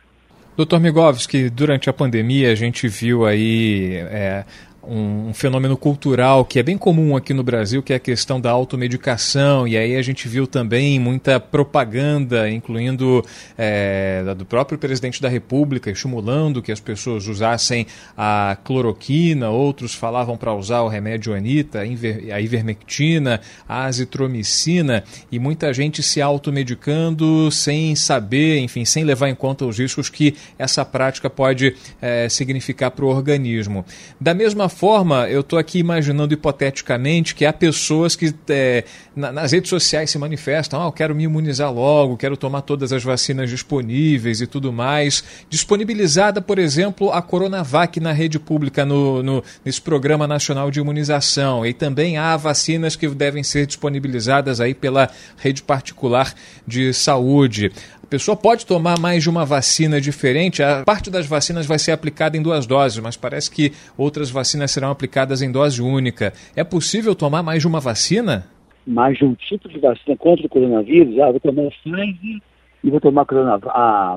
Doutor 0.57 0.81
Migovski, 0.81 1.49
durante 1.49 1.89
a 1.89 1.93
pandemia 1.93 2.51
a 2.51 2.55
gente 2.57 2.89
viu 2.89 3.25
aí 3.25 3.95
é, 4.11 4.45
um, 4.83 5.29
um, 5.29 5.35
fenômeno 5.35 5.77
cultural 5.77 6.45
que 6.45 6.59
é 6.59 6.63
bem 6.63 6.79
comum 6.79 7.17
aqui 7.17 7.35
no 7.35 7.43
Brasil, 7.43 7.83
que 7.83 7.93
é 7.93 7.97
a 7.97 8.01
questão 8.01 8.41
da 8.41 8.51
automedicação, 8.51 9.67
e 9.67 9.77
aí 9.77 9.97
a 9.97 10.03
gente 10.03 10.29
viu 10.29 10.47
também 10.47 10.99
muita 10.99 11.41
propaganda, 11.41 12.51
incluindo 12.51 13.25
é, 13.57 14.23
do 14.37 14.45
próprio 14.45 14.79
presidente 14.79 15.21
da 15.21 15.29
República, 15.29 15.91
estimulando 15.91 16.63
que 16.63 16.73
as 16.73 16.81
pessoas 16.81 17.27
usassem 17.27 17.87
a 18.17 18.57
cloroquina, 18.63 19.51
outros 19.51 19.95
falavam 19.95 20.37
para 20.37 20.55
usar 20.55 20.83
o 20.83 20.89
remédio 20.89 21.35
Anita, 21.35 21.81
a 21.81 22.41
ivermectina, 22.41 23.41
a 23.69 23.85
azitromicina, 23.85 25.05
e 25.31 25.39
muita 25.39 25.73
gente 25.73 26.03
se 26.03 26.23
automedicando 26.23 27.51
sem 27.51 27.95
saber, 27.97 28.59
enfim, 28.59 28.85
sem 28.85 29.05
levar 29.05 29.29
em 29.29 29.35
conta 29.35 29.65
os 29.65 29.79
riscos 29.79 30.09
que 30.09 30.35
essa 30.59 30.85
prática 30.85 31.29
pode 31.29 31.75
é, 32.01 32.29
significar 32.29 32.91
para 32.91 33.05
o 33.05 33.09
organismo. 33.09 33.85
Da 34.21 34.35
mesma 34.35 34.68
forma, 34.69 35.29
eu 35.29 35.41
estou 35.41 35.59
aqui 35.59 35.79
imaginando 35.79 36.35
hipoteticamente 36.35 37.35
que 37.35 37.45
há 37.45 37.53
pessoas 37.53 38.17
que 38.17 38.35
é, 38.49 38.85
na, 39.15 39.33
nas 39.33 39.53
redes 39.53 39.69
sociais 39.69 40.11
se 40.11 40.19
manifestam: 40.19 40.81
ah, 40.81 40.87
eu 40.87 40.93
quero 40.93 41.15
me 41.15 41.25
imunizar 41.25 41.73
logo, 41.73 42.17
quero 42.17 42.37
tomar 42.37 42.63
todas 42.63 42.93
as 42.93 43.03
vacinas 43.03 43.51
disponíveis 43.51 44.41
e 44.41 44.47
tudo 44.47 44.73
mais. 44.73 45.25
Disponibilizada, 45.49 46.41
por 46.41 46.59
exemplo, 46.59 47.11
a 47.11 47.21
Coronavac 47.21 48.01
na 48.01 48.13
rede 48.13 48.39
pública, 48.39 48.85
no, 48.85 49.23
no, 49.23 49.45
nesse 49.65 49.81
Programa 49.81 50.27
Nacional 50.27 50.71
de 50.71 50.81
Imunização. 50.81 51.65
E 51.65 51.73
também 51.73 52.17
há 52.17 52.37
vacinas 52.37 52.97
que 52.97 53.09
devem 53.09 53.43
ser 53.43 53.67
disponibilizadas 53.67 54.61
aí 54.61 54.75
pela 54.75 55.11
rede 55.37 55.63
particular 55.63 56.35
de 56.67 56.93
saúde 56.93 57.73
pessoa 58.09 58.37
pode 58.37 58.65
tomar 58.65 58.99
mais 58.99 59.23
de 59.23 59.31
uma 59.31 59.45
vacina 59.45 60.01
diferente. 60.01 60.63
A 60.63 60.83
parte 60.85 61.11
das 61.11 61.27
vacinas 61.27 61.67
vai 61.67 61.79
ser 61.79 61.93
aplicada 61.93 62.37
em 62.37 62.43
duas 62.43 62.67
doses, 62.67 62.99
mas 62.99 63.17
parece 63.17 63.51
que 63.51 63.73
outras 63.97 64.31
vacinas 64.31 64.71
serão 64.71 64.91
aplicadas 64.91 65.43
em 65.43 65.53
dose 65.53 65.83
única. 65.83 66.33
É 66.57 66.65
possível 66.65 67.15
tomar 67.15 67.43
mais 67.43 67.61
de 67.61 67.69
uma 67.69 67.81
vacina? 67.81 68.47
Mais 68.87 69.19
de 69.19 69.25
um 69.25 69.35
tipo 69.35 69.69
de 69.69 69.79
vacina 69.79 70.17
contra 70.17 70.47
o 70.47 70.49
coronavírus? 70.49 71.19
Ah, 71.19 71.31
vou 71.31 71.41
tomar 71.41 71.71
Pfizer 71.71 72.41
e 72.83 72.91
vou 72.91 73.01
tomar 73.01 73.27
coronavírus. 73.27 73.73
Ah, 73.75 74.17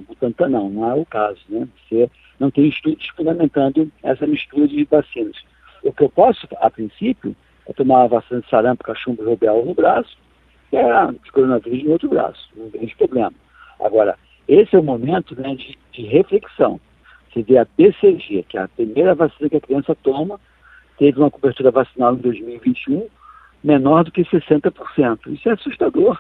não, 0.50 0.70
não 0.70 0.90
é 0.90 0.94
o 0.94 1.06
caso, 1.06 1.40
né? 1.50 1.68
Você 1.90 2.10
não 2.40 2.50
tem 2.50 2.70
estudos 2.70 3.06
fundamentando 3.16 3.92
essa 4.04 4.26
mistura 4.26 4.68
de 4.68 4.86
vacinas. 4.86 5.36
O 5.84 5.92
que 5.92 6.04
eu 6.04 6.10
posso, 6.10 6.48
a 6.62 6.70
princípio, 6.70 7.36
é 7.68 7.74
tomar 7.74 8.04
a 8.04 8.08
vacina 8.08 8.40
de 8.40 8.50
sarampo, 8.50 8.84
cachumbo 8.84 9.22
e 9.22 9.26
rubéola 9.26 9.66
no 9.66 9.74
braço 9.74 10.18
e 10.72 10.78
a 10.78 11.12
de 11.12 11.32
coronavírus 11.32 11.84
no 11.84 11.92
outro 11.92 12.10
braço. 12.10 12.50
Não 12.56 12.70
tem 12.70 12.88
problema. 12.98 13.34
Agora, 13.82 14.18
esse 14.48 14.76
é 14.76 14.80
o 14.80 14.84
momento 14.84 15.40
né, 15.40 15.56
de, 15.56 15.78
de, 15.92 16.04
reflexão. 16.04 16.80
Você 17.32 17.42
vê 17.42 17.58
a 17.58 17.68
BCG, 17.78 18.46
que 18.48 18.58
é 18.58 18.62
a 18.62 18.68
primeira 18.68 19.16
vacina 19.16 19.50
que 19.50 19.58
a 19.58 19.62
criança 19.62 19.96
toma, 19.96 20.40
teve 20.98 21.20
uma 21.20 21.32
cobertura 21.32 21.72
vacinal 21.72 22.14
em 22.14 22.18
2021 22.18 23.08
menor 23.64 24.04
do 24.04 24.12
que 24.12 24.24
60%. 24.24 25.20
Isso 25.28 25.50
é 25.50 25.54
assustador. 25.54 26.20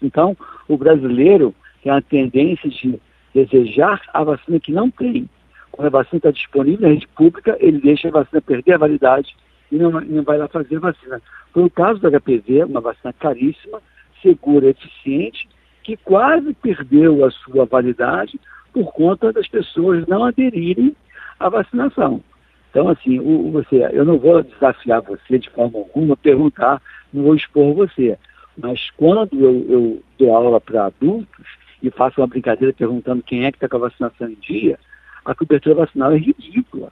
Então, 0.00 0.36
o 0.68 0.76
brasileiro 0.76 1.54
tem 1.82 1.92
a 1.92 2.00
tendência 2.00 2.68
de 2.68 3.00
desejar 3.34 4.00
a 4.12 4.24
vacina 4.24 4.60
que 4.60 4.72
não 4.72 4.90
tem. 4.90 5.28
Quando 5.70 5.86
a 5.88 5.90
vacina 5.90 6.18
está 6.18 6.30
disponível 6.30 6.88
na 6.88 6.94
rede 6.94 7.06
pública, 7.08 7.56
ele 7.60 7.80
deixa 7.80 8.08
a 8.08 8.12
vacina 8.12 8.40
perder 8.40 8.74
a 8.74 8.78
validade 8.78 9.36
e 9.70 9.76
não, 9.76 9.90
não 9.90 10.22
vai 10.22 10.38
lá 10.38 10.48
fazer 10.48 10.76
a 10.76 10.80
vacina. 10.80 11.20
Foi 11.52 11.64
o 11.64 11.70
caso 11.70 12.00
do 12.00 12.10
HPV, 12.10 12.64
uma 12.64 12.80
vacina 12.80 13.12
caríssima, 13.12 13.82
segura, 14.22 14.68
eficiente, 14.68 15.48
que 15.86 15.96
quase 15.98 16.52
perdeu 16.54 17.24
a 17.24 17.30
sua 17.30 17.64
validade 17.64 18.40
por 18.72 18.92
conta 18.92 19.32
das 19.32 19.46
pessoas 19.46 20.04
não 20.08 20.24
aderirem 20.24 20.96
à 21.38 21.48
vacinação. 21.48 22.20
Então, 22.68 22.88
assim, 22.88 23.20
o, 23.20 23.52
você, 23.52 23.88
eu 23.92 24.04
não 24.04 24.18
vou 24.18 24.42
desafiar 24.42 25.00
você 25.00 25.38
de 25.38 25.48
forma 25.48 25.78
alguma, 25.78 26.16
perguntar, 26.16 26.82
não 27.12 27.22
vou 27.22 27.36
expor 27.36 27.72
você. 27.72 28.18
Mas 28.58 28.90
quando 28.96 29.38
eu, 29.40 29.66
eu 29.70 30.02
dou 30.18 30.34
aula 30.34 30.60
para 30.60 30.86
adultos 30.86 31.46
e 31.80 31.88
faço 31.88 32.20
uma 32.20 32.26
brincadeira 32.26 32.74
perguntando 32.74 33.22
quem 33.22 33.44
é 33.44 33.52
que 33.52 33.56
está 33.58 33.68
com 33.68 33.76
a 33.76 33.88
vacinação 33.88 34.28
em 34.28 34.34
dia, 34.34 34.80
a 35.24 35.36
cobertura 35.36 35.76
vacinal 35.76 36.10
é 36.10 36.16
ridícula. 36.16 36.90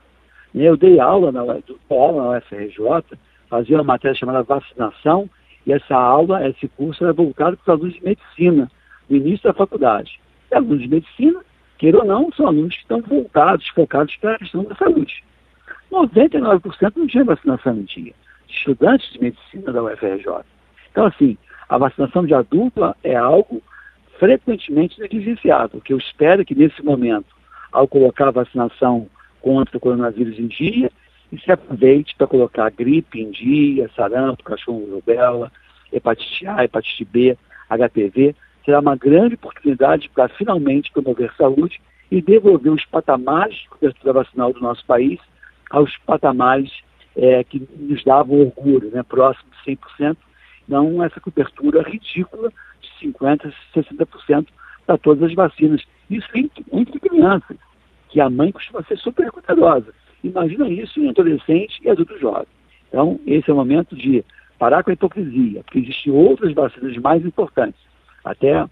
Eu 0.55 0.77
dei 0.77 1.01
aula 1.01 1.33
na, 1.33 1.41
aula 1.41 2.31
na 2.31 2.37
UFRJ, 2.37 3.17
fazia 3.49 3.75
uma 3.75 3.83
matéria 3.83 4.15
chamada 4.15 4.41
vacinação, 4.41 5.29
e 5.67 5.73
essa 5.73 5.97
aula, 5.97 6.47
esse 6.47 6.69
curso 6.69 7.03
era 7.03 7.11
voltado 7.11 7.57
para 7.57 7.73
os 7.73 7.79
alunos 7.79 7.95
de 7.95 8.05
medicina 8.05 8.71
no 9.09 9.17
início 9.17 9.43
da 9.43 9.53
faculdade. 9.53 10.19
E 10.51 10.55
alunos 10.55 10.81
de 10.81 10.87
medicina, 10.87 11.41
queira 11.77 11.99
ou 11.99 12.05
não, 12.05 12.31
são 12.31 12.47
alunos 12.47 12.75
que 12.75 12.81
estão 12.81 13.01
voltados, 13.01 13.67
focados 13.69 14.15
para 14.17 14.35
a 14.35 14.39
questão 14.39 14.63
da 14.63 14.75
saúde. 14.75 15.23
99% 15.91 16.93
não 16.95 17.07
tinha 17.07 17.23
vacinação 17.23 17.77
em 17.77 17.83
dia, 17.83 18.13
estudantes 18.47 19.11
de 19.13 19.21
medicina 19.21 19.71
da 19.71 19.83
UFRJ. 19.83 20.43
Então, 20.91 21.05
assim, 21.05 21.37
a 21.67 21.77
vacinação 21.77 22.25
de 22.25 22.33
adulto 22.33 22.95
é 23.03 23.15
algo 23.15 23.61
frequentemente 24.19 24.99
negligenciado. 24.99 25.81
Que 25.81 25.93
eu 25.93 25.97
espero 25.97 26.41
é 26.41 26.45
que, 26.45 26.55
nesse 26.55 26.83
momento, 26.83 27.35
ao 27.71 27.87
colocar 27.87 28.27
a 28.27 28.31
vacinação 28.31 29.07
contra 29.41 29.77
o 29.77 29.79
coronavírus 29.79 30.39
em 30.39 30.47
dia, 30.47 30.91
e 31.31 31.39
se 31.39 31.51
aproveite 31.51 32.15
para 32.15 32.27
colocar 32.27 32.69
gripe 32.71 33.19
em 33.19 33.31
dia, 33.31 33.89
sarampo, 33.95 34.43
cachorro 34.43 34.87
rubéola, 34.89 35.51
hepatite 35.91 36.47
A, 36.47 36.63
hepatite 36.63 37.03
B, 37.05 37.37
HPV, 37.69 38.35
será 38.65 38.79
uma 38.79 38.95
grande 38.95 39.35
oportunidade 39.35 40.09
para 40.09 40.27
finalmente 40.27 40.91
promover 40.91 41.31
saúde 41.37 41.79
e 42.11 42.21
devolver 42.21 42.73
os 42.73 42.83
patamares 42.85 43.55
de 43.55 43.69
cobertura 43.69 44.13
vacinal 44.13 44.51
do 44.51 44.59
nosso 44.59 44.83
país 44.85 45.19
aos 45.69 45.95
patamares 45.99 46.71
é, 47.15 47.43
que 47.43 47.67
nos 47.77 48.03
davam 48.03 48.41
orgulho, 48.41 48.89
né, 48.91 49.03
próximo 49.03 49.49
de 49.51 49.71
100%, 49.71 50.17
não 50.67 51.03
essa 51.03 51.19
cobertura 51.21 51.83
ridícula 51.83 52.51
de 52.81 53.07
50%, 53.07 53.53
60% 53.73 54.47
para 54.85 54.97
todas 54.97 55.23
as 55.23 55.33
vacinas. 55.33 55.81
Isso 56.09 56.27
entre, 56.35 56.65
entre 56.71 56.99
crianças, 56.99 57.57
que 58.09 58.19
a 58.19 58.29
mãe 58.29 58.51
costuma 58.51 58.83
ser 58.83 58.97
super 58.97 59.31
cuidadosa. 59.31 59.93
Imagina 60.23 60.67
isso 60.67 60.99
em 60.99 61.09
adolescente 61.09 61.79
e 61.83 61.89
adulto 61.89 62.17
jovem. 62.19 62.47
Então, 62.89 63.19
esse 63.25 63.49
é 63.49 63.53
o 63.53 63.57
momento 63.57 63.95
de 63.95 64.23
parar 64.57 64.83
com 64.83 64.89
a 64.89 64.93
hipocrisia, 64.93 65.63
porque 65.63 65.79
existem 65.79 66.13
outras 66.13 66.53
vacinas 66.53 66.95
mais 66.97 67.25
importantes 67.25 67.79
até 68.25 68.65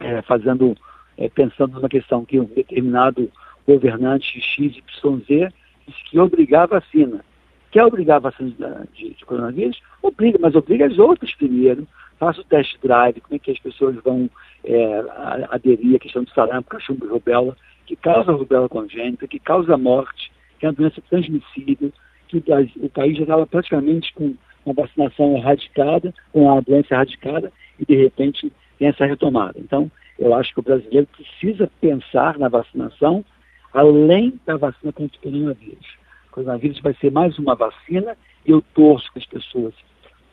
é, 0.00 0.22
fazendo, 0.22 0.76
é, 1.16 1.28
pensando 1.28 1.74
numa 1.74 1.88
questão 1.88 2.24
que 2.24 2.38
um 2.38 2.44
determinado 2.44 3.30
governante 3.66 4.40
XYZ 4.40 5.52
disse 5.86 6.04
que 6.10 6.18
obrigar 6.18 6.64
a 6.64 6.78
vacina. 6.80 7.24
Quer 7.70 7.84
obrigar 7.84 8.16
a 8.16 8.30
vacina 8.30 8.88
de, 8.94 9.10
de 9.10 9.24
coronavírus? 9.24 9.80
Obriga, 10.02 10.38
mas 10.40 10.54
obriga 10.54 10.86
as 10.86 10.98
outras 10.98 11.34
primeiro. 11.34 11.86
Faça 12.18 12.40
o 12.40 12.44
test 12.44 12.76
drive, 12.82 13.20
como 13.20 13.36
é 13.36 13.38
que 13.38 13.50
as 13.50 13.58
pessoas 13.58 13.94
vão 14.02 14.28
é, 14.64 15.04
aderir 15.50 15.96
à 15.96 15.98
questão 15.98 16.24
do 16.24 16.30
sarampo, 16.30 16.70
cachumbo 16.70 17.06
e 17.06 17.08
rubéola, 17.08 17.56
que 17.86 17.94
causa 17.94 18.32
rubéola 18.32 18.68
congênita, 18.68 19.28
que 19.28 19.38
causa 19.38 19.76
morte, 19.76 20.32
que 20.58 20.66
é 20.66 20.68
uma 20.68 20.74
doença 20.74 21.00
transmissível, 21.08 21.92
que 22.26 22.42
o 22.80 22.90
país 22.90 23.16
já 23.16 23.22
estava 23.22 23.46
praticamente 23.46 24.12
com 24.14 24.34
uma 24.64 24.74
vacinação 24.74 25.36
erradicada, 25.36 26.12
com 26.32 26.52
a 26.52 26.60
doença 26.60 26.94
erradicada, 26.94 27.52
e 27.78 27.86
de 27.86 27.94
repente 27.94 28.52
tem 28.78 28.88
essa 28.88 29.06
retomada. 29.06 29.58
Então, 29.58 29.90
eu 30.18 30.34
acho 30.34 30.52
que 30.52 30.60
o 30.60 30.62
brasileiro 30.62 31.06
precisa 31.06 31.70
pensar 31.80 32.38
na 32.38 32.48
vacinação 32.48 33.24
além 33.72 34.40
da 34.46 34.56
vacina 34.56 34.92
contra 34.92 35.18
o 35.18 35.22
coronavírus. 35.22 35.86
O 36.28 36.32
coronavírus 36.32 36.80
vai 36.80 36.94
ser 36.94 37.12
mais 37.12 37.38
uma 37.38 37.54
vacina 37.54 38.16
e 38.46 38.50
eu 38.50 38.62
torço 38.74 39.12
que 39.12 39.18
as 39.18 39.26
pessoas 39.26 39.74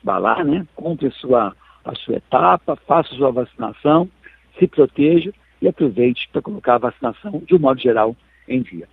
vá 0.03 0.17
lá, 0.17 0.43
né, 0.43 0.65
compre 0.75 1.07
a 1.07 1.11
sua, 1.11 1.55
a 1.83 1.95
sua 1.95 2.15
etapa, 2.15 2.75
faça 2.75 3.13
a 3.13 3.17
sua 3.17 3.31
vacinação, 3.31 4.09
se 4.57 4.67
proteja 4.67 5.33
e 5.61 5.67
aproveite 5.67 6.29
para 6.31 6.41
colocar 6.41 6.75
a 6.75 6.79
vacinação, 6.79 7.41
de 7.45 7.55
um 7.55 7.59
modo 7.59 7.81
geral, 7.81 8.15
em 8.47 8.61
dia. 8.61 8.87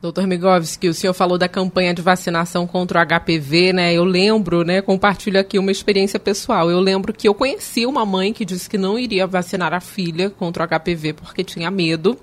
Doutor 0.00 0.28
Migovski, 0.28 0.88
o 0.88 0.94
senhor 0.94 1.12
falou 1.12 1.36
da 1.36 1.48
campanha 1.48 1.92
de 1.92 2.00
vacinação 2.00 2.68
contra 2.68 3.02
o 3.02 3.04
HPV, 3.04 3.72
né? 3.72 3.92
Eu 3.92 4.04
lembro, 4.04 4.62
né? 4.62 4.80
Compartilho 4.80 5.40
aqui 5.40 5.58
uma 5.58 5.72
experiência 5.72 6.20
pessoal. 6.20 6.70
Eu 6.70 6.78
lembro 6.78 7.12
que 7.12 7.26
eu 7.26 7.34
conheci 7.34 7.84
uma 7.84 8.06
mãe 8.06 8.32
que 8.32 8.44
disse 8.44 8.70
que 8.70 8.78
não 8.78 8.96
iria 8.96 9.26
vacinar 9.26 9.74
a 9.74 9.80
filha 9.80 10.30
contra 10.30 10.62
o 10.62 10.68
HPV 10.68 11.14
porque 11.14 11.42
tinha 11.42 11.68
medo. 11.68 12.16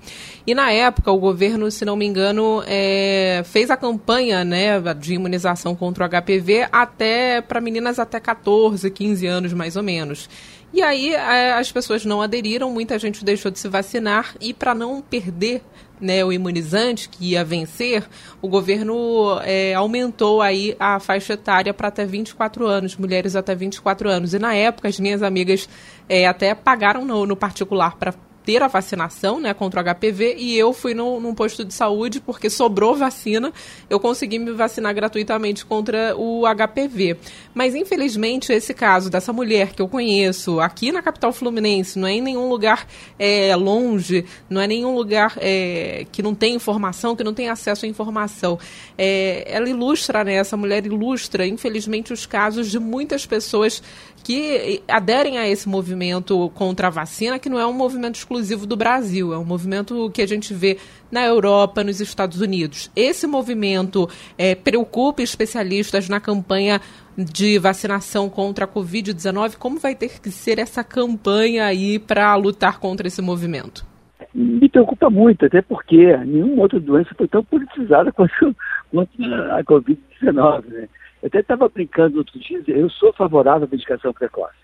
E 0.46 0.54
na 0.54 0.72
época, 0.72 1.12
o 1.12 1.18
governo, 1.18 1.70
se 1.70 1.84
não 1.84 1.96
me 1.96 2.06
engano, 2.06 2.62
é, 2.66 3.42
fez 3.44 3.70
a 3.70 3.76
campanha 3.76 4.42
né, 4.42 4.80
de 4.94 5.12
imunização 5.12 5.76
contra 5.76 6.06
o 6.06 6.08
HPV 6.08 6.68
até 6.72 7.42
para 7.42 7.60
meninas 7.60 7.98
até 7.98 8.18
14, 8.18 8.90
15 8.90 9.26
anos, 9.26 9.52
mais 9.52 9.76
ou 9.76 9.82
menos. 9.82 10.30
E 10.72 10.82
aí 10.82 11.14
é, 11.14 11.52
as 11.52 11.70
pessoas 11.70 12.04
não 12.04 12.20
aderiram, 12.20 12.70
muita 12.70 12.98
gente 12.98 13.24
deixou 13.24 13.50
de 13.50 13.58
se 13.58 13.68
vacinar 13.68 14.34
e 14.40 14.52
para 14.52 14.74
não 14.74 15.00
perder 15.00 15.62
né, 16.00 16.24
o 16.24 16.32
imunizante 16.32 17.08
que 17.08 17.32
ia 17.32 17.44
vencer, 17.44 18.04
o 18.42 18.48
governo 18.48 19.38
é, 19.42 19.74
aumentou 19.74 20.42
aí 20.42 20.76
a 20.78 21.00
faixa 21.00 21.34
etária 21.34 21.72
para 21.72 21.88
até 21.88 22.04
24 22.04 22.66
anos, 22.66 22.96
mulheres 22.96 23.36
até 23.36 23.54
24 23.54 24.08
anos. 24.08 24.34
E 24.34 24.38
na 24.38 24.54
época 24.54 24.88
as 24.88 24.98
minhas 25.00 25.22
amigas 25.22 25.68
é, 26.08 26.26
até 26.26 26.54
pagaram 26.54 27.04
no, 27.04 27.26
no 27.26 27.36
particular 27.36 27.96
para 27.96 28.14
ter 28.46 28.62
a 28.62 28.68
vacinação 28.68 29.40
né, 29.40 29.52
contra 29.52 29.80
o 29.80 29.84
HPV 29.84 30.36
e 30.38 30.56
eu 30.56 30.72
fui 30.72 30.94
no, 30.94 31.18
num 31.18 31.34
posto 31.34 31.64
de 31.64 31.74
saúde 31.74 32.20
porque 32.20 32.48
sobrou 32.48 32.94
vacina, 32.94 33.52
eu 33.90 33.98
consegui 33.98 34.38
me 34.38 34.52
vacinar 34.52 34.94
gratuitamente 34.94 35.66
contra 35.66 36.16
o 36.16 36.44
HPV. 36.46 37.16
Mas 37.52 37.74
infelizmente 37.74 38.52
esse 38.52 38.72
caso 38.72 39.10
dessa 39.10 39.32
mulher 39.32 39.72
que 39.72 39.82
eu 39.82 39.88
conheço 39.88 40.60
aqui 40.60 40.92
na 40.92 41.02
capital 41.02 41.32
fluminense, 41.32 41.98
não 41.98 42.06
é 42.06 42.12
em 42.12 42.20
nenhum 42.20 42.48
lugar 42.48 42.86
é, 43.18 43.54
longe, 43.56 44.24
não 44.48 44.60
é 44.60 44.68
nenhum 44.68 44.94
lugar 44.94 45.34
é, 45.38 46.06
que 46.12 46.22
não 46.22 46.34
tem 46.34 46.54
informação, 46.54 47.16
que 47.16 47.24
não 47.24 47.34
tem 47.34 47.48
acesso 47.48 47.84
à 47.84 47.88
informação. 47.88 48.60
É, 48.96 49.44
ela 49.48 49.68
ilustra, 49.68 50.22
né, 50.22 50.34
essa 50.34 50.56
mulher 50.56 50.86
ilustra, 50.86 51.44
infelizmente, 51.44 52.12
os 52.12 52.26
casos 52.26 52.70
de 52.70 52.78
muitas 52.78 53.26
pessoas 53.26 53.82
que 54.26 54.82
aderem 54.88 55.38
a 55.38 55.46
esse 55.46 55.68
movimento 55.68 56.50
contra 56.50 56.88
a 56.88 56.90
vacina, 56.90 57.38
que 57.38 57.48
não 57.48 57.60
é 57.60 57.64
um 57.64 57.72
movimento 57.72 58.16
exclusivo 58.16 58.66
do 58.66 58.76
Brasil, 58.76 59.32
é 59.32 59.38
um 59.38 59.44
movimento 59.44 60.10
que 60.10 60.20
a 60.20 60.26
gente 60.26 60.52
vê 60.52 60.78
na 61.12 61.24
Europa, 61.24 61.84
nos 61.84 62.00
Estados 62.00 62.40
Unidos. 62.40 62.90
Esse 62.96 63.24
movimento 63.24 64.08
é, 64.36 64.56
preocupa 64.56 65.22
especialistas 65.22 66.08
na 66.08 66.18
campanha 66.18 66.80
de 67.16 67.56
vacinação 67.60 68.28
contra 68.28 68.64
a 68.64 68.68
Covid-19. 68.68 69.58
Como 69.58 69.78
vai 69.78 69.94
ter 69.94 70.20
que 70.20 70.32
ser 70.32 70.58
essa 70.58 70.82
campanha 70.82 71.64
aí 71.64 71.96
para 71.96 72.34
lutar 72.34 72.80
contra 72.80 73.06
esse 73.06 73.22
movimento? 73.22 73.86
Me 74.34 74.68
preocupa 74.68 75.08
muito, 75.08 75.46
até 75.46 75.62
porque 75.62 76.16
nenhuma 76.16 76.62
outra 76.62 76.80
doença 76.80 77.10
foi 77.16 77.28
tão 77.28 77.44
politizada 77.44 78.10
quanto, 78.10 78.56
quanto 78.90 79.22
a 79.52 79.62
Covid-19. 79.62 80.64
Né? 80.66 80.88
Eu 81.26 81.28
até 81.28 81.40
estava 81.40 81.68
brincando 81.68 82.18
outro 82.18 82.38
dia, 82.38 82.62
eu 82.68 82.88
sou 82.88 83.12
favorável 83.12 83.66
à 83.66 83.68
medicação 83.68 84.12
precoce. 84.12 84.54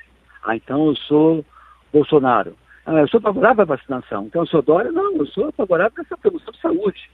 Ah, 0.44 0.54
então 0.54 0.86
eu 0.86 0.94
sou 0.94 1.44
Bolsonaro. 1.92 2.56
Ah, 2.86 3.00
eu 3.00 3.08
sou 3.08 3.20
favorável 3.20 3.62
à 3.62 3.64
vacinação. 3.64 4.26
Então 4.26 4.42
eu 4.42 4.46
sou 4.46 4.62
Dória? 4.62 4.92
Não, 4.92 5.16
eu 5.16 5.26
sou 5.26 5.50
favorável 5.50 5.92
a 5.98 6.02
essa 6.02 6.16
promoção 6.16 6.52
de 6.52 6.60
saúde. 6.60 7.10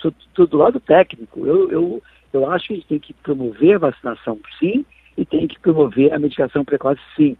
Sou, 0.00 0.14
sou 0.36 0.46
do 0.46 0.58
lado 0.58 0.78
técnico. 0.78 1.44
Eu, 1.44 1.72
eu, 1.72 2.02
eu 2.32 2.48
acho 2.52 2.68
que 2.68 2.72
a 2.74 2.76
gente 2.76 2.86
tem 2.86 3.00
que 3.00 3.12
promover 3.14 3.74
a 3.74 3.78
vacinação, 3.90 4.38
sim, 4.60 4.86
e 5.18 5.24
tem 5.24 5.48
que 5.48 5.58
promover 5.58 6.12
a 6.12 6.18
medicação 6.20 6.64
precoce, 6.64 7.00
sim. 7.16 7.36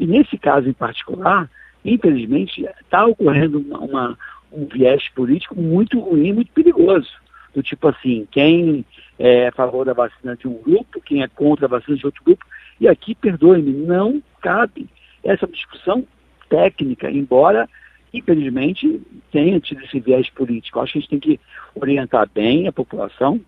E 0.00 0.08
nesse 0.08 0.36
caso 0.36 0.68
em 0.68 0.72
particular, 0.72 1.48
infelizmente, 1.84 2.68
está 2.80 3.06
ocorrendo 3.06 3.60
uma, 3.60 3.78
uma, 3.78 4.18
um 4.50 4.66
viés 4.66 5.08
político 5.10 5.54
muito 5.54 6.00
ruim, 6.00 6.32
muito 6.32 6.50
perigoso. 6.50 7.12
Do 7.56 7.62
tipo 7.62 7.88
assim, 7.88 8.28
quem 8.30 8.84
é 9.18 9.48
a 9.48 9.52
favor 9.52 9.86
da 9.86 9.94
vacina 9.94 10.36
de 10.36 10.46
um 10.46 10.60
grupo, 10.60 11.00
quem 11.00 11.22
é 11.22 11.28
contra 11.28 11.64
a 11.64 11.68
vacina 11.70 11.96
de 11.96 12.04
outro 12.04 12.22
grupo. 12.22 12.44
E 12.78 12.86
aqui, 12.86 13.14
perdoe-me, 13.14 13.72
não 13.72 14.22
cabe 14.42 14.86
essa 15.24 15.46
discussão 15.46 16.06
técnica, 16.50 17.10
embora, 17.10 17.66
infelizmente, 18.12 19.00
tenha 19.32 19.58
tido 19.58 19.82
esse 19.84 19.98
viés 20.00 20.28
político. 20.28 20.78
Acho 20.80 20.92
que 20.92 20.98
a 20.98 21.00
gente 21.00 21.10
tem 21.10 21.18
que 21.18 21.40
orientar 21.74 22.28
bem 22.28 22.68
a 22.68 22.72
população, 22.72 23.40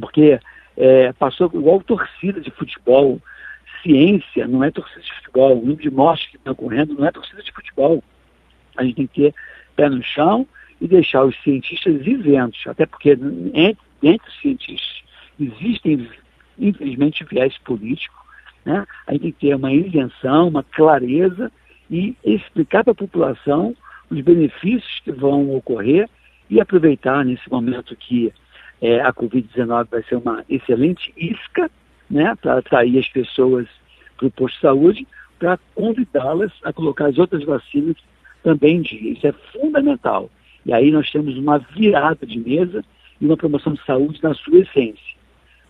porque 0.00 0.40
é, 0.74 1.12
passou 1.12 1.50
igual 1.52 1.82
torcida 1.82 2.40
de 2.40 2.50
futebol. 2.50 3.20
Ciência 3.82 4.48
não 4.48 4.64
é 4.64 4.70
torcida 4.70 5.02
de 5.02 5.12
futebol. 5.16 5.52
O 5.52 5.60
número 5.60 5.82
de 5.82 5.90
mortes 5.90 6.28
que 6.28 6.38
estão 6.38 6.54
ocorrendo 6.54 6.94
não 6.94 7.06
é 7.06 7.12
torcida 7.12 7.42
de 7.42 7.52
futebol. 7.52 8.02
A 8.74 8.84
gente 8.84 8.96
tem 8.96 9.06
que 9.06 9.20
ter 9.20 9.34
pé 9.76 9.90
no 9.90 10.02
chão 10.02 10.48
e 10.84 10.88
deixar 10.88 11.24
os 11.24 11.34
cientistas 11.42 12.06
isentos, 12.06 12.62
até 12.66 12.84
porque 12.84 13.18
entre 13.54 13.82
entre 14.02 14.28
os 14.28 14.40
cientistas 14.40 15.02
existem, 15.40 16.06
infelizmente, 16.58 17.24
viés 17.24 17.56
político. 17.58 18.22
Né? 18.66 18.86
A 19.06 19.12
gente 19.12 19.22
tem 19.22 19.32
que 19.32 19.46
ter 19.46 19.56
uma 19.56 19.72
isenção, 19.72 20.48
uma 20.48 20.62
clareza 20.62 21.50
e 21.90 22.14
explicar 22.22 22.84
para 22.84 22.92
a 22.92 22.96
população 22.96 23.74
os 24.10 24.20
benefícios 24.20 25.00
que 25.02 25.10
vão 25.10 25.56
ocorrer 25.56 26.08
e 26.50 26.60
aproveitar 26.60 27.24
nesse 27.24 27.50
momento 27.50 27.96
que 27.96 28.30
é, 28.82 29.00
a 29.00 29.12
Covid-19 29.12 29.88
vai 29.90 30.02
ser 30.02 30.16
uma 30.16 30.44
excelente 30.50 31.14
isca 31.16 31.70
né, 32.10 32.34
para 32.42 32.58
atrair 32.58 32.98
as 32.98 33.08
pessoas 33.08 33.66
para 34.18 34.26
o 34.26 34.30
posto 34.30 34.56
de 34.56 34.60
saúde, 34.60 35.08
para 35.38 35.58
convidá-las 35.74 36.52
a 36.62 36.72
colocar 36.74 37.06
as 37.06 37.16
outras 37.16 37.42
vacinas 37.44 37.96
também 38.42 38.76
em 38.76 38.82
dia. 38.82 39.12
Isso 39.12 39.26
é 39.26 39.32
fundamental. 39.32 40.30
E 40.64 40.72
aí 40.72 40.90
nós 40.90 41.10
temos 41.10 41.36
uma 41.36 41.58
virada 41.58 42.26
de 42.26 42.38
mesa 42.38 42.84
e 43.20 43.26
uma 43.26 43.36
promoção 43.36 43.74
de 43.74 43.84
saúde 43.84 44.20
na 44.22 44.34
sua 44.34 44.58
essência. 44.58 45.14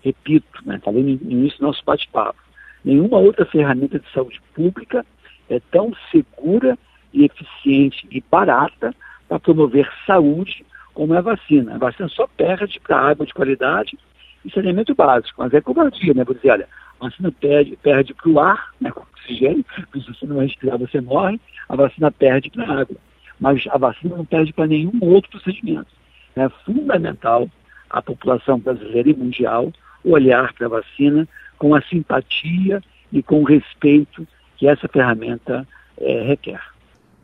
Repito, 0.02 0.60
né, 0.64 0.80
falei 0.84 1.02
no 1.02 1.10
início 1.10 1.58
do 1.58 1.66
nosso 1.66 1.82
bate-papo, 1.84 2.38
nenhuma 2.84 3.18
outra 3.18 3.44
ferramenta 3.46 3.98
de 3.98 4.10
saúde 4.12 4.40
pública 4.54 5.04
é 5.48 5.60
tão 5.70 5.92
segura 6.10 6.78
e 7.12 7.24
eficiente 7.24 8.06
e 8.10 8.22
barata 8.30 8.94
para 9.28 9.40
promover 9.40 9.90
saúde 10.06 10.64
como 10.92 11.14
é 11.14 11.18
a 11.18 11.22
vacina. 11.22 11.74
A 11.74 11.78
vacina 11.78 12.08
só 12.08 12.26
perde 12.26 12.78
para 12.80 12.98
água 12.98 13.26
de 13.26 13.34
qualidade 13.34 13.98
e 14.44 14.50
saneamento 14.50 14.94
básico, 14.94 15.42
mas 15.42 15.52
é 15.54 15.60
covardia, 15.60 16.14
né? 16.14 16.24
Vou 16.24 16.34
dizer, 16.34 16.50
olha, 16.50 16.68
a 17.00 17.04
vacina 17.04 17.32
perde, 17.32 17.76
perde 17.82 18.14
para 18.14 18.28
o 18.28 18.38
ar, 18.38 18.70
né, 18.80 18.90
com 18.90 19.00
oxigênio, 19.00 19.64
se 19.92 20.12
você 20.12 20.26
não 20.26 20.38
respirar 20.38 20.78
você 20.78 21.00
morre, 21.00 21.40
a 21.68 21.76
vacina 21.76 22.10
perde 22.10 22.50
para 22.50 22.64
a 22.64 22.80
água. 22.80 22.96
Mas 23.40 23.64
a 23.70 23.78
vacina 23.78 24.16
não 24.16 24.24
perde 24.24 24.52
para 24.52 24.66
nenhum 24.66 24.92
outro 25.02 25.30
procedimento 25.30 25.88
é 26.36 26.48
fundamental 26.64 27.48
a 27.88 28.02
população 28.02 28.58
brasileira 28.58 29.10
e 29.10 29.14
mundial 29.14 29.72
olhar 30.04 30.52
para 30.52 30.66
a 30.66 30.70
vacina 30.70 31.26
com 31.58 31.74
a 31.74 31.82
simpatia 31.82 32.82
e 33.12 33.22
com 33.22 33.40
o 33.40 33.44
respeito 33.44 34.26
que 34.56 34.66
essa 34.66 34.88
ferramenta 34.88 35.66
é, 35.98 36.22
requer. 36.22 36.60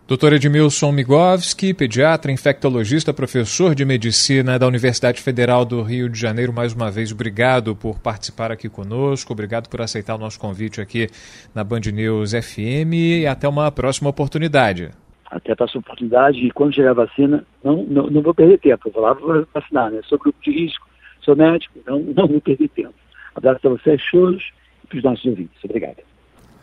Doutor 0.07 0.33
Edmilson 0.33 0.90
Migovski, 0.90 1.73
pediatra, 1.73 2.33
infectologista, 2.33 3.14
professor 3.14 3.77
de 3.77 3.85
medicina 3.85 4.59
da 4.59 4.66
Universidade 4.66 5.23
Federal 5.23 5.64
do 5.64 5.83
Rio 5.83 6.09
de 6.09 6.18
Janeiro, 6.18 6.53
mais 6.53 6.73
uma 6.73 6.90
vez, 6.90 7.12
obrigado 7.12 7.77
por 7.77 8.01
participar 8.01 8.51
aqui 8.51 8.68
conosco, 8.68 9.33
obrigado 9.33 9.68
por 9.68 9.81
aceitar 9.81 10.16
o 10.16 10.18
nosso 10.18 10.40
convite 10.40 10.81
aqui 10.81 11.09
na 11.55 11.62
Band 11.62 11.83
News 11.92 12.33
FM 12.33 12.92
e 12.92 13.27
até 13.27 13.49
uma 13.49 13.70
próxima 13.70 14.11
oportunidade 14.11 14.90
até 15.31 15.53
a 15.53 15.66
sua 15.69 15.81
oportunidade 15.81 16.38
e 16.38 16.51
quando 16.51 16.75
chegar 16.75 16.90
a 16.90 17.05
vacina, 17.05 17.45
não, 17.62 17.85
não, 17.85 18.07
não 18.09 18.23
vou 18.23 18.35
perder 18.35 18.59
tempo, 18.59 18.90
vou 18.90 19.03
lá 19.03 19.12
vou 19.12 19.47
vacinar, 19.55 19.90
né? 19.90 20.01
Sou 20.05 20.19
grupo 20.19 20.38
de 20.43 20.51
risco, 20.51 20.87
sou 21.21 21.37
médico, 21.37 21.79
então 21.79 22.01
não 22.16 22.27
vou 22.27 22.40
perder 22.40 22.69
tempo. 22.69 22.95
Abraço 23.35 23.66
a 23.66 23.71
vocês 23.71 24.03
todos 24.11 24.43
e 24.85 24.87
para 24.88 24.99
os 24.99 25.05
nossos 25.05 25.25
ouvintes. 25.25 25.64
Obrigado. 25.64 25.99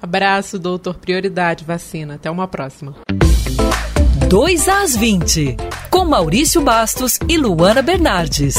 Abraço, 0.01 0.59
doutor. 0.59 0.95
Prioridade, 0.99 1.63
vacina. 1.63 2.15
Até 2.15 2.29
uma 2.29 2.47
próxima. 2.47 2.93
2 4.29 4.67
às 4.67 4.95
20, 4.95 5.55
com 5.89 6.05
Maurício 6.05 6.61
Bastos 6.61 7.17
e 7.29 7.37
Luana 7.37 7.81
Bernardes. 7.81 8.55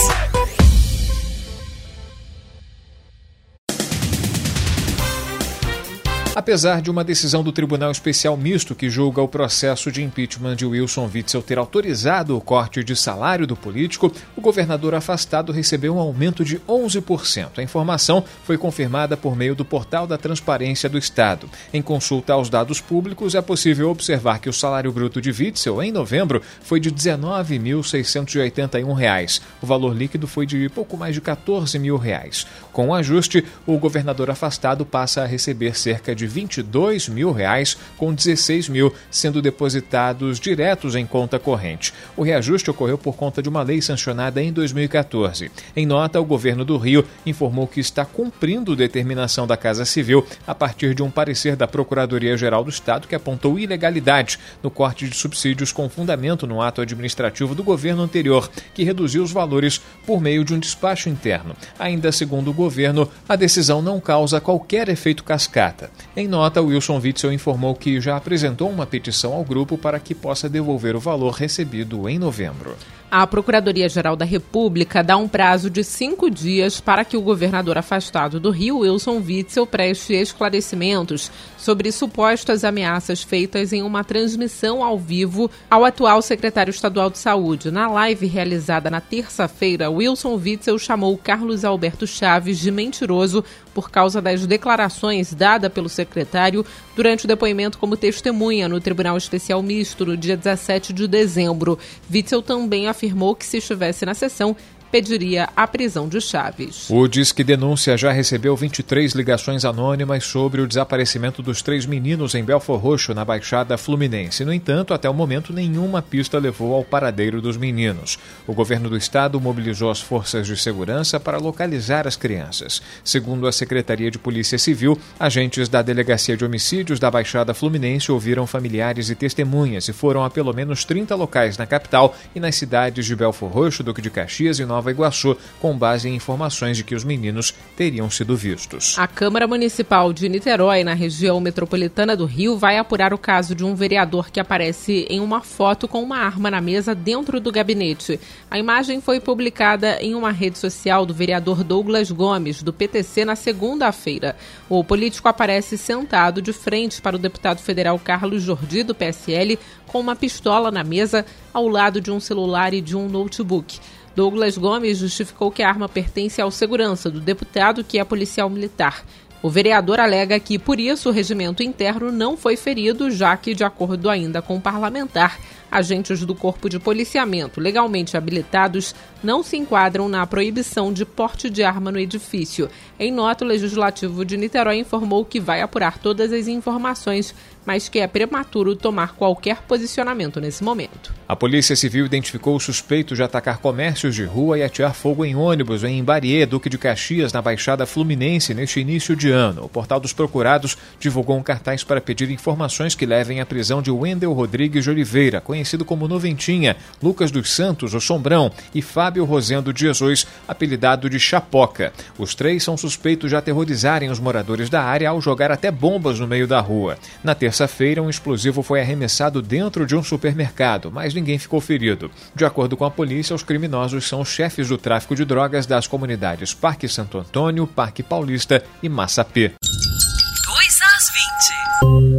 Apesar 6.39 6.81
de 6.81 6.89
uma 6.89 7.03
decisão 7.03 7.43
do 7.43 7.51
Tribunal 7.51 7.91
Especial 7.91 8.37
Misto 8.37 8.73
que 8.73 8.89
julga 8.89 9.21
o 9.21 9.27
processo 9.27 9.91
de 9.91 10.05
impeachment 10.05 10.55
de 10.55 10.65
Wilson 10.65 11.11
Witzel 11.13 11.43
ter 11.43 11.59
autorizado 11.59 12.37
o 12.37 12.41
corte 12.41 12.85
de 12.85 12.95
salário 12.95 13.45
do 13.45 13.57
político, 13.57 14.13
o 14.37 14.41
governador 14.41 14.95
afastado 14.95 15.51
recebeu 15.51 15.97
um 15.97 15.99
aumento 15.99 16.45
de 16.45 16.61
11%. 16.61 17.59
A 17.59 17.63
informação 17.63 18.23
foi 18.45 18.57
confirmada 18.57 19.17
por 19.17 19.35
meio 19.35 19.57
do 19.57 19.65
Portal 19.65 20.07
da 20.07 20.17
Transparência 20.17 20.89
do 20.89 20.97
Estado. 20.97 21.51
Em 21.75 21.83
consulta 21.83 22.35
aos 22.35 22.49
dados 22.49 22.81
públicos, 22.81 23.35
é 23.35 23.43
possível 23.43 23.91
observar 23.91 24.39
que 24.39 24.49
o 24.49 24.53
salário 24.53 24.93
bruto 24.93 25.21
de 25.21 25.33
Witzel, 25.33 25.83
em 25.83 25.91
novembro, 25.91 26.41
foi 26.63 26.79
de 26.79 26.91
R$ 26.91 26.95
19.681. 26.95 29.41
O 29.61 29.67
valor 29.67 29.93
líquido 29.93 30.29
foi 30.29 30.47
de 30.47 30.69
pouco 30.69 30.97
mais 30.97 31.17
de 31.17 31.21
14 31.21 31.77
mil 31.81 31.97
reais. 31.97 32.47
Com 32.73 32.91
o 32.91 32.95
ajuste, 32.95 33.45
o 33.67 33.77
governador 33.77 34.31
afastado 34.31 34.87
passa 34.87 35.23
a 35.23 35.27
receber 35.27 35.77
cerca 35.77 36.15
de 36.15 36.28
22 36.29 37.09
mil 37.09 37.33
reais, 37.33 37.77
com 37.97 38.15
16 38.15 38.69
mil 38.69 38.95
sendo 39.11 39.43
depositados 39.43 40.39
diretos 40.39 40.95
em 40.95 41.07
conta 41.07 41.39
corrente. 41.39 41.93
O 42.17 42.23
reajuste 42.23 42.71
ocorreu 42.71 42.99
por 42.99 43.17
conta 43.17 43.43
de 43.43 43.49
uma 43.49 43.63
lei 43.63 43.81
sancionada 43.81 44.43
em 44.43 44.53
2014. 44.53 45.51
Em 45.75 45.87
nota, 45.87 46.21
o 46.21 46.25
governo 46.25 46.65
do 46.65 46.77
Rio 46.77 47.05
informou 47.25 47.67
que 47.67 47.81
está 47.81 48.05
cumprindo 48.05 48.77
determinação 48.77 49.47
da 49.47 49.57
Casa 49.57 49.85
Civil 49.85 50.25
a 50.47 50.55
partir 50.55 50.95
de 50.95 51.03
um 51.03 51.11
parecer 51.11 51.57
da 51.57 51.67
Procuradoria-Geral 51.67 52.63
do 52.63 52.71
Estado 52.71 53.09
que 53.09 53.15
apontou 53.15 53.59
ilegalidade 53.59 54.39
no 54.63 54.71
corte 54.71 55.09
de 55.09 55.17
subsídios 55.17 55.73
com 55.73 55.89
fundamento 55.89 56.47
no 56.47 56.61
ato 56.61 56.81
administrativo 56.81 57.55
do 57.55 57.65
governo 57.65 58.03
anterior, 58.03 58.51
que 58.75 58.85
reduziu 58.85 59.23
os 59.23 59.33
valores 59.33 59.81
por 60.07 60.21
meio 60.21 60.45
de 60.45 60.55
um 60.55 60.59
despacho 60.59 61.09
interno. 61.09 61.57
Ainda 61.79 62.13
segundo 62.13 62.51
o 62.51 62.55
governo, 62.55 63.09
a 63.29 63.37
decisão 63.37 63.81
não 63.81 64.01
causa 64.01 64.41
qualquer 64.41 64.89
efeito 64.89 65.25
cascata. 65.25 65.91
Em 66.19 66.27
nota, 66.27 66.61
Wilson 66.61 66.99
Witzel 66.99 67.33
informou 67.33 67.77
que 67.77 68.01
já 68.01 68.17
apresentou 68.17 68.69
uma 68.69 68.85
petição 68.85 69.35
ao 69.35 69.45
grupo 69.45 69.79
para 69.79 70.01
que 70.01 70.17
possa 70.17 70.49
devolver 70.49 70.97
o 70.97 70.99
valor 70.99 71.31
recebido 71.31 72.09
em 72.09 72.19
novembro. 72.19 72.75
A 73.11 73.27
Procuradoria-Geral 73.27 74.15
da 74.17 74.27
República 74.27 75.03
dá 75.03 75.17
um 75.17 75.27
prazo 75.27 75.71
de 75.71 75.83
cinco 75.83 76.29
dias 76.29 76.79
para 76.79 77.07
que 77.07 77.17
o 77.17 77.23
governador 77.23 77.79
afastado 77.79 78.39
do 78.39 78.51
Rio, 78.51 78.81
Wilson 78.81 79.23
Witzel, 79.27 79.67
preste 79.67 80.13
esclarecimentos 80.13 81.33
sobre 81.57 81.91
supostas 81.91 82.65
ameaças 82.65 83.23
feitas 83.23 83.73
em 83.73 83.83
uma 83.83 84.05
transmissão 84.05 84.85
ao 84.85 84.99
vivo 84.99 85.51
ao 85.71 85.87
atual 85.87 86.21
secretário 86.21 86.71
estadual 86.71 87.09
de 87.09 87.17
Saúde. 87.17 87.71
Na 87.71 87.89
live 87.89 88.27
realizada 88.27 88.91
na 88.91 89.01
terça-feira, 89.01 89.89
Wilson 89.89 90.35
Witzel 90.35 90.79
chamou 90.79 91.17
Carlos 91.17 91.65
Alberto 91.65 92.07
Chaves 92.07 92.59
de 92.59 92.71
mentiroso 92.71 93.43
por 93.73 93.91
causa 93.91 94.21
das 94.21 94.45
declarações 94.45 95.33
dadas 95.33 95.73
pelo 95.73 95.89
secretário 95.89 96.67
durante 96.97 97.25
o 97.25 97.29
depoimento 97.29 97.79
como 97.79 97.97
testemunha 97.97 98.69
no 98.69 98.81
Tribunal 98.81 99.17
Especial 99.17 99.63
Misto 99.63 100.05
no 100.05 100.17
dia 100.17 100.37
17 100.37 100.93
de 100.93 101.07
dezembro. 101.07 101.79
Witzel 102.13 102.43
também 102.43 102.89
afirmou 102.99 103.37
que 103.37 103.47
se 103.47 103.59
estivesse 103.59 104.05
na 104.05 104.15
sessão, 104.15 104.57
pediria 104.91 105.49
a 105.55 105.67
prisão 105.67 106.09
de 106.09 106.21
Chaves. 106.21 106.89
O 106.89 107.07
Disque 107.07 107.45
Denúncia 107.45 107.97
já 107.97 108.11
recebeu 108.11 108.57
23 108.57 109.13
ligações 109.13 109.65
anônimas 109.65 110.25
sobre 110.25 110.61
o 110.61 110.67
desaparecimento 110.67 111.43
dos 111.43 111.63
três 111.63 111.85
meninos 111.85 112.35
em 112.35 112.43
Belfor 112.43 112.79
Roxo, 112.79 113.15
na 113.15 113.25
Baixada 113.25 113.77
Fluminense. 113.77 114.45
No 114.45 114.53
entanto, 114.53 114.95
até 114.95 115.09
o 115.09 115.15
momento, 115.15 115.53
nenhuma 115.53 116.01
pista 116.01 116.39
levou 116.39 116.75
ao 116.75 116.85
paradeiro 116.85 117.41
dos 117.41 117.57
meninos. 117.57 118.19
O 118.47 118.55
governo 118.55 118.89
do 118.89 118.97
estado 118.97 119.41
mobilizou 119.41 119.91
as 119.91 120.01
forças 120.01 120.47
de 120.47 120.57
segurança 120.57 121.21
para 121.21 121.39
localizar 121.39 122.07
as 122.07 122.17
crianças. 122.17 122.83
Segundo 123.05 123.47
a 123.47 123.53
Secretaria 123.53 124.11
de 124.11 124.19
Polícia 124.19 124.59
Civil, 124.59 124.99
agentes 125.21 125.69
da 125.69 125.83
Delegacia 125.83 126.37
de 126.37 126.45
Homicídios 126.45 126.99
da 126.99 127.11
Baixada 127.11 127.53
Fluminense 127.53 128.11
ouviram 128.11 128.47
familiares 128.47 129.11
e 129.11 129.15
testemunhas 129.15 129.89
e 129.89 129.93
foram 129.93 130.25
a 130.25 130.31
pelo 130.31 130.53
menos 130.55 130.85
30 130.85 131.15
locais 131.15 131.59
na 131.59 131.67
capital 131.67 132.17
e 132.35 132.41
nas 132.41 132.55
cidades 132.55 133.05
de 133.05 133.15
Belfor 133.15 133.51
Roxo, 133.51 133.83
Duque 133.83 134.01
de 134.01 134.11
Caxias 134.11 134.59
e 134.59 134.65
Nova 134.65 134.78
Nova 134.79 134.93
Iguaçu, 134.93 135.37
com 135.61 135.77
base 135.77 136.09
em 136.09 136.15
informações 136.15 136.77
de 136.77 136.85
que 136.85 136.95
os 136.95 137.03
meninos 137.03 137.53
teriam 137.77 138.09
sido 138.09 138.37
vistos. 138.37 138.97
A 138.97 139.09
Câmara 139.09 139.45
Municipal 139.49 140.13
de 140.13 140.29
Niterói, 140.29 140.85
na 140.85 140.95
região 140.95 141.41
metropolitana 141.41 142.17
do 142.17 142.25
Rio, 142.25 142.57
vai 142.57 142.79
apurar 142.79 143.13
o 143.13 143.19
caso 143.19 143.57
de 143.57 143.65
um 143.65 143.75
vereador 143.75 144.31
que 144.31 144.39
aparece 144.39 145.05
em 145.11 145.19
uma 145.19 145.41
foto 145.41 145.89
com 145.89 146.01
uma 146.01 146.19
arma 146.19 146.49
na 146.49 146.61
mesa 146.61 146.95
dentro 146.95 147.41
do 147.41 147.51
gabinete. 147.51 148.21
A 148.49 148.57
imagem 148.57 149.01
foi 149.01 149.19
publicada 149.19 150.01
em 150.01 150.15
uma 150.15 150.31
rede 150.31 150.59
social 150.59 151.05
do 151.05 151.13
vereador 151.13 151.65
Douglas 151.65 152.13
Gomes, 152.13 152.63
do 152.63 152.73
PTC, 152.73 153.25
na 153.25 153.35
segunda-feira. 153.35 154.37
O 154.69 154.85
político 154.85 155.29
aparece 155.29 155.77
sentado 155.77 156.41
de 156.41 156.53
frente 156.53 157.03
para 157.03 157.17
o 157.17 157.19
deputado 157.19 157.59
federal 157.59 157.99
Carlos 157.99 158.45
Jordi, 158.45 158.85
do 158.85 158.95
PSL, 158.95 159.59
com 159.89 159.99
uma 159.99 160.15
pistola 160.15 160.71
na 160.71 160.85
mesa, 160.85 161.27
ao 161.53 161.67
lado 161.67 162.01
de 162.01 162.13
um 162.13 162.21
celular 162.21 162.73
e 162.73 162.81
de 162.81 162.97
um 162.97 163.09
notebook. 163.09 163.81
Douglas 164.19 164.59
Gomes 164.59 164.99
justificou 164.99 165.49
que 165.49 165.63
a 165.63 165.69
arma 165.69 165.89
pertence 165.89 166.43
ao 166.43 166.51
segurança 166.51 167.09
do 167.09 167.21
deputado, 167.21 167.85
que 167.85 168.01
é 168.01 168.05
policial 168.05 168.51
militar. 168.51 169.05
O 169.41 169.49
vereador 169.49 170.01
alega 170.01 170.41
que, 170.41 170.59
por 170.59 170.81
isso, 170.81 171.09
o 171.09 171.13
regimento 171.13 171.63
interno 171.63 172.11
não 172.11 172.37
foi 172.37 172.57
ferido, 172.57 173.13
já 173.13 173.37
que, 173.37 173.55
de 173.55 173.63
acordo 173.63 174.11
ainda 174.11 174.43
com 174.43 174.57
o 174.57 174.61
parlamentar, 174.61 175.39
agentes 175.71 176.25
do 176.25 176.35
Corpo 176.35 176.69
de 176.69 176.79
Policiamento 176.79 177.61
legalmente 177.61 178.17
habilitados 178.17 178.95
não 179.23 179.43
se 179.43 179.57
enquadram 179.57 180.09
na 180.09 180.27
proibição 180.27 180.93
de 180.93 181.05
porte 181.05 181.51
de 181.51 181.63
arma 181.63 181.91
no 181.91 181.99
edifício. 181.99 182.69
Em 182.99 183.13
nota, 183.13 183.45
o 183.45 183.49
Legislativo 183.49 184.25
de 184.25 184.37
Niterói 184.37 184.79
informou 184.79 185.25
que 185.25 185.41
vai 185.41 185.61
apurar 185.61 185.99
todas 185.99 186.33
as 186.33 186.47
informações, 186.49 187.35
mas 187.67 187.89
que 187.89 187.99
é 187.99 188.07
prematuro 188.07 188.75
tomar 188.75 189.15
qualquer 189.15 189.63
posicionamento 189.63 190.41
nesse 190.41 190.65
momento. 190.65 191.13
A 191.27 191.37
Polícia 191.37 191.77
Civil 191.77 192.07
identificou 192.07 192.57
o 192.57 192.61
suspeito 192.61 193.15
de 193.15 193.23
atacar 193.23 193.59
comércios 193.59 194.15
de 194.15 194.25
rua 194.25 194.59
e 194.59 194.63
atirar 194.63 194.95
fogo 194.95 195.25
em 195.25 195.37
ônibus 195.37 195.85
em 195.85 195.99
Imbariê, 195.99 196.47
Duque 196.47 196.71
de 196.71 196.79
Caxias, 196.79 197.33
na 197.33 197.43
Baixada 197.43 197.85
Fluminense, 197.85 198.55
neste 198.55 198.81
início 198.81 199.15
de 199.15 199.31
ano. 199.31 199.65
O 199.65 199.69
Portal 199.69 200.01
dos 200.01 200.13
Procurados 200.13 200.79
divulgou 200.99 201.37
um 201.37 201.43
cartaz 201.43 201.85
para 201.85 202.01
pedir 202.01 202.31
informações 202.31 202.95
que 202.95 203.05
levem 203.05 203.41
à 203.41 203.47
prisão 203.47 203.83
de 203.83 203.91
Wendel 203.91 204.33
Rodrigues 204.33 204.85
de 204.85 204.91
Oliveira, 204.91 205.41
conhecido 205.41 205.58
como 205.85 206.09
Noventinha, 206.09 206.77
Lucas 207.03 207.31
dos 207.31 207.51
Santos, 207.51 207.95
o 207.95 208.01
Sombrão, 208.01 208.51
e 208.75 208.83
Fábio 208.83 209.25
Rosendo 209.25 209.73
de 209.73 209.81
Jesus, 209.81 210.27
apelidado 210.47 211.09
de 211.09 211.19
Chapoca. 211.19 211.93
Os 212.19 212.35
três 212.35 212.63
são 212.63 212.77
suspeitos 212.77 213.31
de 213.31 213.37
aterrorizarem 213.37 214.11
os 214.11 214.21
moradores 214.21 214.71
da 214.71 214.83
área 214.83 215.11
ao 215.11 215.21
jogar 215.21 215.51
até 215.51 215.71
bombas 215.71 216.19
no 216.19 216.27
meio 216.27 216.47
da 216.47 216.61
rua. 216.61 216.99
Na 217.23 217.35
terça-feira, 217.35 218.03
um 218.03 218.11
explosivo 218.11 218.63
foi 218.63 218.81
arremessado 218.81 219.43
dentro 219.43 219.87
de 219.87 219.97
um 219.97 220.03
supermercado, 220.03 220.91
mas 220.93 221.15
ninguém 221.15 221.39
ficou 221.39 221.61
ferido. 221.61 222.11
De 222.35 222.45
acordo 222.45 222.77
com 222.77 222.85
a 222.85 222.91
polícia, 222.91 223.35
os 223.35 223.43
criminosos 223.43 224.07
são 224.07 224.21
os 224.21 224.29
chefes 224.29 224.69
do 224.69 224.79
tráfico 224.79 225.15
de 225.15 225.25
drogas 225.25 225.67
das 225.67 225.87
comunidades 225.87 226.55
Parque 226.55 226.89
Santo 226.89 227.19
Antônio, 227.19 227.67
Parque 227.67 228.03
Paulista 228.03 228.63
e 228.83 228.89
Massapê. 228.89 229.53
2 229.61 230.79
às 230.83 232.13
20. 232.13 232.18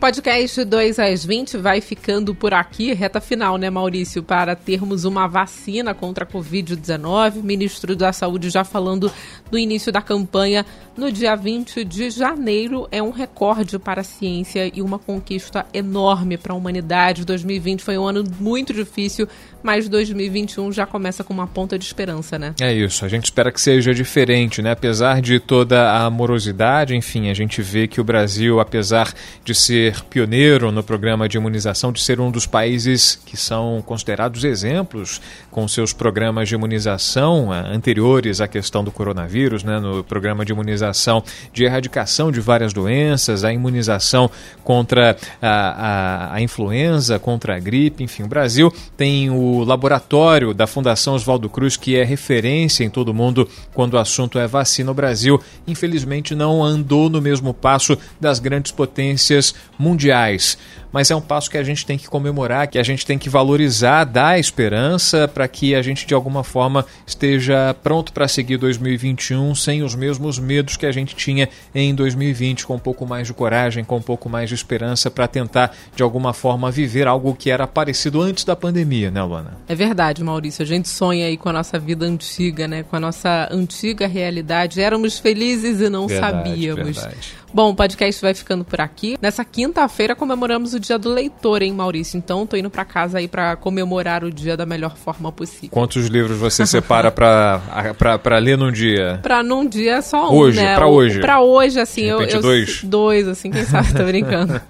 Podcast 0.00 0.64
2 0.64 0.98
às 1.00 1.24
20 1.24 1.56
vai 1.56 1.80
ficando 1.80 2.32
por 2.32 2.54
aqui, 2.54 2.92
reta 2.92 3.20
final, 3.20 3.58
né, 3.58 3.68
Maurício, 3.68 4.22
para 4.22 4.54
termos 4.54 5.04
uma 5.04 5.26
vacina 5.26 5.92
contra 5.92 6.24
a 6.24 6.26
Covid-19. 6.26 7.42
Ministro 7.42 7.96
da 7.96 8.12
Saúde 8.12 8.48
já 8.48 8.62
falando 8.62 9.10
do 9.50 9.58
início 9.58 9.90
da 9.90 10.00
campanha 10.00 10.64
no 10.96 11.10
dia 11.10 11.34
20 11.34 11.84
de 11.84 12.10
janeiro. 12.10 12.86
É 12.92 13.02
um 13.02 13.10
recorde 13.10 13.78
para 13.78 14.02
a 14.02 14.04
ciência 14.04 14.70
e 14.72 14.80
uma 14.80 15.00
conquista 15.00 15.66
enorme 15.74 16.36
para 16.36 16.52
a 16.52 16.56
humanidade. 16.56 17.24
2020 17.24 17.82
foi 17.82 17.98
um 17.98 18.06
ano 18.06 18.24
muito 18.38 18.72
difícil, 18.72 19.28
mas 19.62 19.88
2021 19.88 20.72
já 20.72 20.86
começa 20.86 21.24
com 21.24 21.34
uma 21.34 21.46
ponta 21.46 21.76
de 21.76 21.84
esperança, 21.84 22.38
né? 22.38 22.54
É 22.60 22.72
isso, 22.72 23.04
a 23.04 23.08
gente 23.08 23.24
espera 23.24 23.50
que 23.50 23.60
seja 23.60 23.92
diferente, 23.92 24.62
né? 24.62 24.70
Apesar 24.70 25.20
de 25.20 25.40
toda 25.40 25.90
a 25.90 26.04
amorosidade, 26.04 26.94
enfim, 26.94 27.30
a 27.30 27.34
gente 27.34 27.60
vê 27.62 27.88
que 27.88 28.00
o 28.00 28.04
Brasil, 28.04 28.60
apesar 28.60 29.12
de 29.44 29.54
ser 29.54 29.87
ser 29.88 30.02
pioneiro 30.04 30.70
no 30.70 30.82
programa 30.82 31.28
de 31.28 31.36
imunização, 31.36 31.90
de 31.90 32.00
ser 32.02 32.20
um 32.20 32.30
dos 32.30 32.46
países 32.46 33.18
que 33.24 33.36
são 33.36 33.82
considerados 33.84 34.44
exemplos 34.44 35.20
com 35.50 35.66
seus 35.66 35.92
programas 35.92 36.48
de 36.48 36.54
imunização 36.54 37.50
ah, 37.50 37.66
anteriores 37.68 38.40
à 38.40 38.48
questão 38.48 38.84
do 38.84 38.90
coronavírus, 38.90 39.64
né, 39.64 39.80
no 39.80 40.04
programa 40.04 40.44
de 40.44 40.52
imunização 40.52 41.22
de 41.52 41.64
erradicação 41.64 42.30
de 42.30 42.40
várias 42.40 42.72
doenças, 42.72 43.44
a 43.44 43.52
imunização 43.52 44.30
contra 44.62 45.16
a, 45.40 45.48
a, 45.48 46.34
a 46.34 46.42
influenza, 46.42 47.18
contra 47.18 47.56
a 47.56 47.58
gripe, 47.58 48.04
enfim, 48.04 48.24
o 48.24 48.28
Brasil 48.28 48.72
tem 48.96 49.30
o 49.30 49.64
laboratório 49.64 50.52
da 50.52 50.66
Fundação 50.66 51.14
Oswaldo 51.14 51.48
Cruz, 51.48 51.76
que 51.76 51.96
é 51.96 52.04
referência 52.04 52.84
em 52.84 52.90
todo 52.90 53.08
o 53.08 53.14
mundo 53.14 53.48
quando 53.72 53.94
o 53.94 53.98
assunto 53.98 54.38
é 54.38 54.46
vacina. 54.46 54.90
O 54.90 54.94
Brasil, 54.94 55.40
infelizmente, 55.66 56.34
não 56.34 56.62
andou 56.62 57.08
no 57.08 57.20
mesmo 57.20 57.54
passo 57.54 57.96
das 58.20 58.38
grandes 58.38 58.72
potências 58.72 59.54
mundiais. 59.78 60.58
Mas 60.92 61.10
é 61.10 61.16
um 61.16 61.20
passo 61.20 61.50
que 61.50 61.58
a 61.58 61.62
gente 61.62 61.84
tem 61.84 61.98
que 61.98 62.08
comemorar, 62.08 62.68
que 62.68 62.78
a 62.78 62.82
gente 62.82 63.04
tem 63.04 63.18
que 63.18 63.28
valorizar, 63.28 64.04
dar 64.04 64.38
esperança 64.38 65.28
para 65.28 65.46
que 65.46 65.74
a 65.74 65.82
gente 65.82 66.06
de 66.06 66.14
alguma 66.14 66.42
forma 66.42 66.84
esteja 67.06 67.74
pronto 67.82 68.12
para 68.12 68.26
seguir 68.26 68.56
2021 68.56 69.54
sem 69.54 69.82
os 69.82 69.94
mesmos 69.94 70.38
medos 70.38 70.76
que 70.76 70.86
a 70.86 70.92
gente 70.92 71.14
tinha 71.14 71.48
em 71.74 71.94
2020, 71.94 72.66
com 72.66 72.76
um 72.76 72.78
pouco 72.78 73.06
mais 73.06 73.26
de 73.26 73.34
coragem, 73.34 73.84
com 73.84 73.96
um 73.96 74.02
pouco 74.02 74.28
mais 74.28 74.48
de 74.48 74.54
esperança 74.54 75.10
para 75.10 75.28
tentar 75.28 75.74
de 75.94 76.02
alguma 76.02 76.32
forma 76.32 76.70
viver 76.70 77.06
algo 77.06 77.34
que 77.34 77.50
era 77.50 77.66
parecido 77.66 78.20
antes 78.20 78.44
da 78.44 78.56
pandemia, 78.56 79.10
né, 79.10 79.22
Luana? 79.22 79.58
É 79.68 79.74
verdade, 79.74 80.22
Maurício. 80.22 80.62
A 80.62 80.66
gente 80.66 80.88
sonha 80.88 81.26
aí 81.26 81.36
com 81.36 81.48
a 81.48 81.52
nossa 81.52 81.78
vida 81.78 82.06
antiga, 82.06 82.66
né? 82.66 82.82
Com 82.82 82.96
a 82.96 83.00
nossa 83.00 83.48
antiga 83.50 84.06
realidade. 84.06 84.80
Éramos 84.80 85.18
felizes 85.18 85.80
e 85.80 85.88
não 85.88 86.06
verdade, 86.06 86.36
sabíamos. 86.36 86.96
Verdade. 86.96 87.34
Bom, 87.52 87.70
o 87.70 87.74
podcast 87.74 88.20
vai 88.20 88.34
ficando 88.34 88.62
por 88.62 88.80
aqui. 88.80 89.18
Nessa 89.22 89.42
quinta-feira 89.44 90.14
comemoramos 90.14 90.74
o 90.74 90.77
Dia 90.78 90.98
do 90.98 91.12
Leitor, 91.12 91.62
hein, 91.62 91.72
Maurício? 91.72 92.16
Então 92.16 92.46
tô 92.46 92.56
indo 92.56 92.70
para 92.70 92.84
casa 92.84 93.18
aí 93.18 93.28
para 93.28 93.56
comemorar 93.56 94.24
o 94.24 94.30
dia 94.30 94.56
da 94.56 94.66
melhor 94.66 94.96
forma 94.96 95.30
possível. 95.32 95.70
Quantos 95.70 96.06
livros 96.06 96.38
você 96.38 96.66
separa 96.66 97.10
para 97.10 98.38
ler 98.40 98.56
num 98.56 98.72
dia? 98.72 99.20
Para 99.28 99.42
num 99.42 99.66
dia 99.66 100.00
só 100.02 100.30
um, 100.30 100.36
hoje, 100.36 100.60
né? 100.60 100.74
Para 100.74 100.88
hoje. 100.88 101.20
Para 101.20 101.40
hoje, 101.40 101.80
assim, 101.80 102.02
eu, 102.02 102.22
eu 102.22 102.40
dois. 102.40 102.82
Dois, 102.84 103.28
assim, 103.28 103.50
quem 103.50 103.64
sabe, 103.64 103.92
tô 103.92 104.04
brincando. 104.04 104.60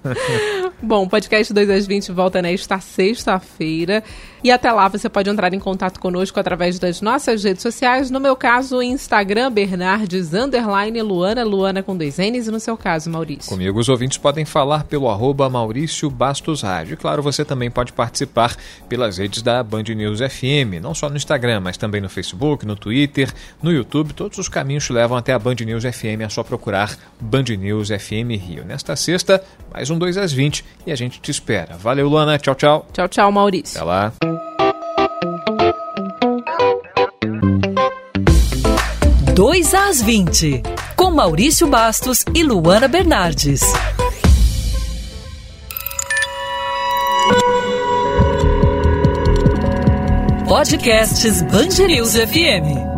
Bom, 0.81 1.05
o 1.05 1.09
podcast 1.09 1.53
2 1.53 1.71
às 1.71 1.87
20 1.87 2.13
volta 2.13 2.41
nesta 2.41 2.79
sexta-feira. 2.79 4.03
E 4.43 4.51
até 4.51 4.71
lá 4.71 4.89
você 4.89 5.09
pode 5.09 5.29
entrar 5.29 5.53
em 5.53 5.59
contato 5.59 5.99
conosco 5.99 6.39
através 6.39 6.79
das 6.79 7.01
nossas 7.01 7.43
redes 7.43 7.63
sociais. 7.63 8.11
No 8.11 8.21
meu 8.21 8.37
caso, 8.37 8.83
Instagram, 8.83 9.51
Bernardes, 9.51 10.33
underline, 10.33 11.03
Luana, 11.03 11.45
Luana 11.45 11.83
com 11.83 11.97
dois 11.97 12.19
N's. 12.19 12.47
E 12.47 12.51
no 12.51 12.61
seu 12.61 12.77
caso, 12.77 13.11
Maurício? 13.11 13.51
Comigo, 13.51 13.79
os 13.79 13.89
ouvintes 13.89 14.19
podem 14.19 14.45
falar 14.45 14.85
pelo 14.85 15.09
arroba 15.09 15.49
Maurício 15.49 16.09
Bastos 16.11 16.63
Rádio. 16.63 16.95
E 16.95 16.97
claro, 16.97 17.23
você 17.23 17.45
também 17.45 17.71
pode 17.71 17.93
participar 17.93 18.57
pelas 18.89 19.19
redes 19.19 19.43
da 19.43 19.63
Band 19.63 19.85
News 19.85 20.21
FM, 20.21 20.81
não 20.81 20.95
só 20.95 21.09
no 21.09 21.17
Instagram, 21.17 21.61
mas 21.61 21.77
também 21.77 22.01
no 22.01 22.09
Facebook, 22.09 22.65
no 22.65 22.77
Twitter, 22.77 23.33
no 23.63 23.73
YouTube. 23.73 24.13
Todos 24.13 24.39
os 24.39 24.49
caminhos 24.49 24.89
levam 24.89 25.17
até 25.17 25.33
a 25.33 25.39
Band 25.39 25.57
News 25.65 25.85
FM. 25.85 26.23
É 26.23 26.29
só 26.29 26.43
procurar 26.43 26.97
Band 27.21 27.45
News 27.59 27.89
FM 27.89 28.31
Rio. 28.41 28.65
Nesta 28.65 28.95
sexta, 28.97 29.43
mais 29.73 29.91
um 29.91 29.99
2 29.99 30.17
às 30.17 30.33
20 30.33 30.65
e 30.87 30.93
a 30.93 30.97
gente 30.97 31.21
te 31.21 31.31
espera. 31.31 31.77
Valeu, 31.77 32.09
Luana. 32.09 32.39
Tchau, 32.39 32.55
tchau. 32.55 32.87
Tchau, 32.93 33.09
tchau, 33.09 33.33
Maurício. 33.33 33.79
Até 33.79 33.85
lá. 33.85 34.28
Dois 39.35 39.73
às 39.73 40.03
20, 40.03 40.63
com 40.97 41.11
Maurício 41.11 41.67
Bastos 41.67 42.25
e 42.35 42.43
Luana 42.43 42.89
Bernardes. 42.89 43.61
Podcasts 50.49 51.43
Bangerils 51.43 52.15
FM. 52.15 52.98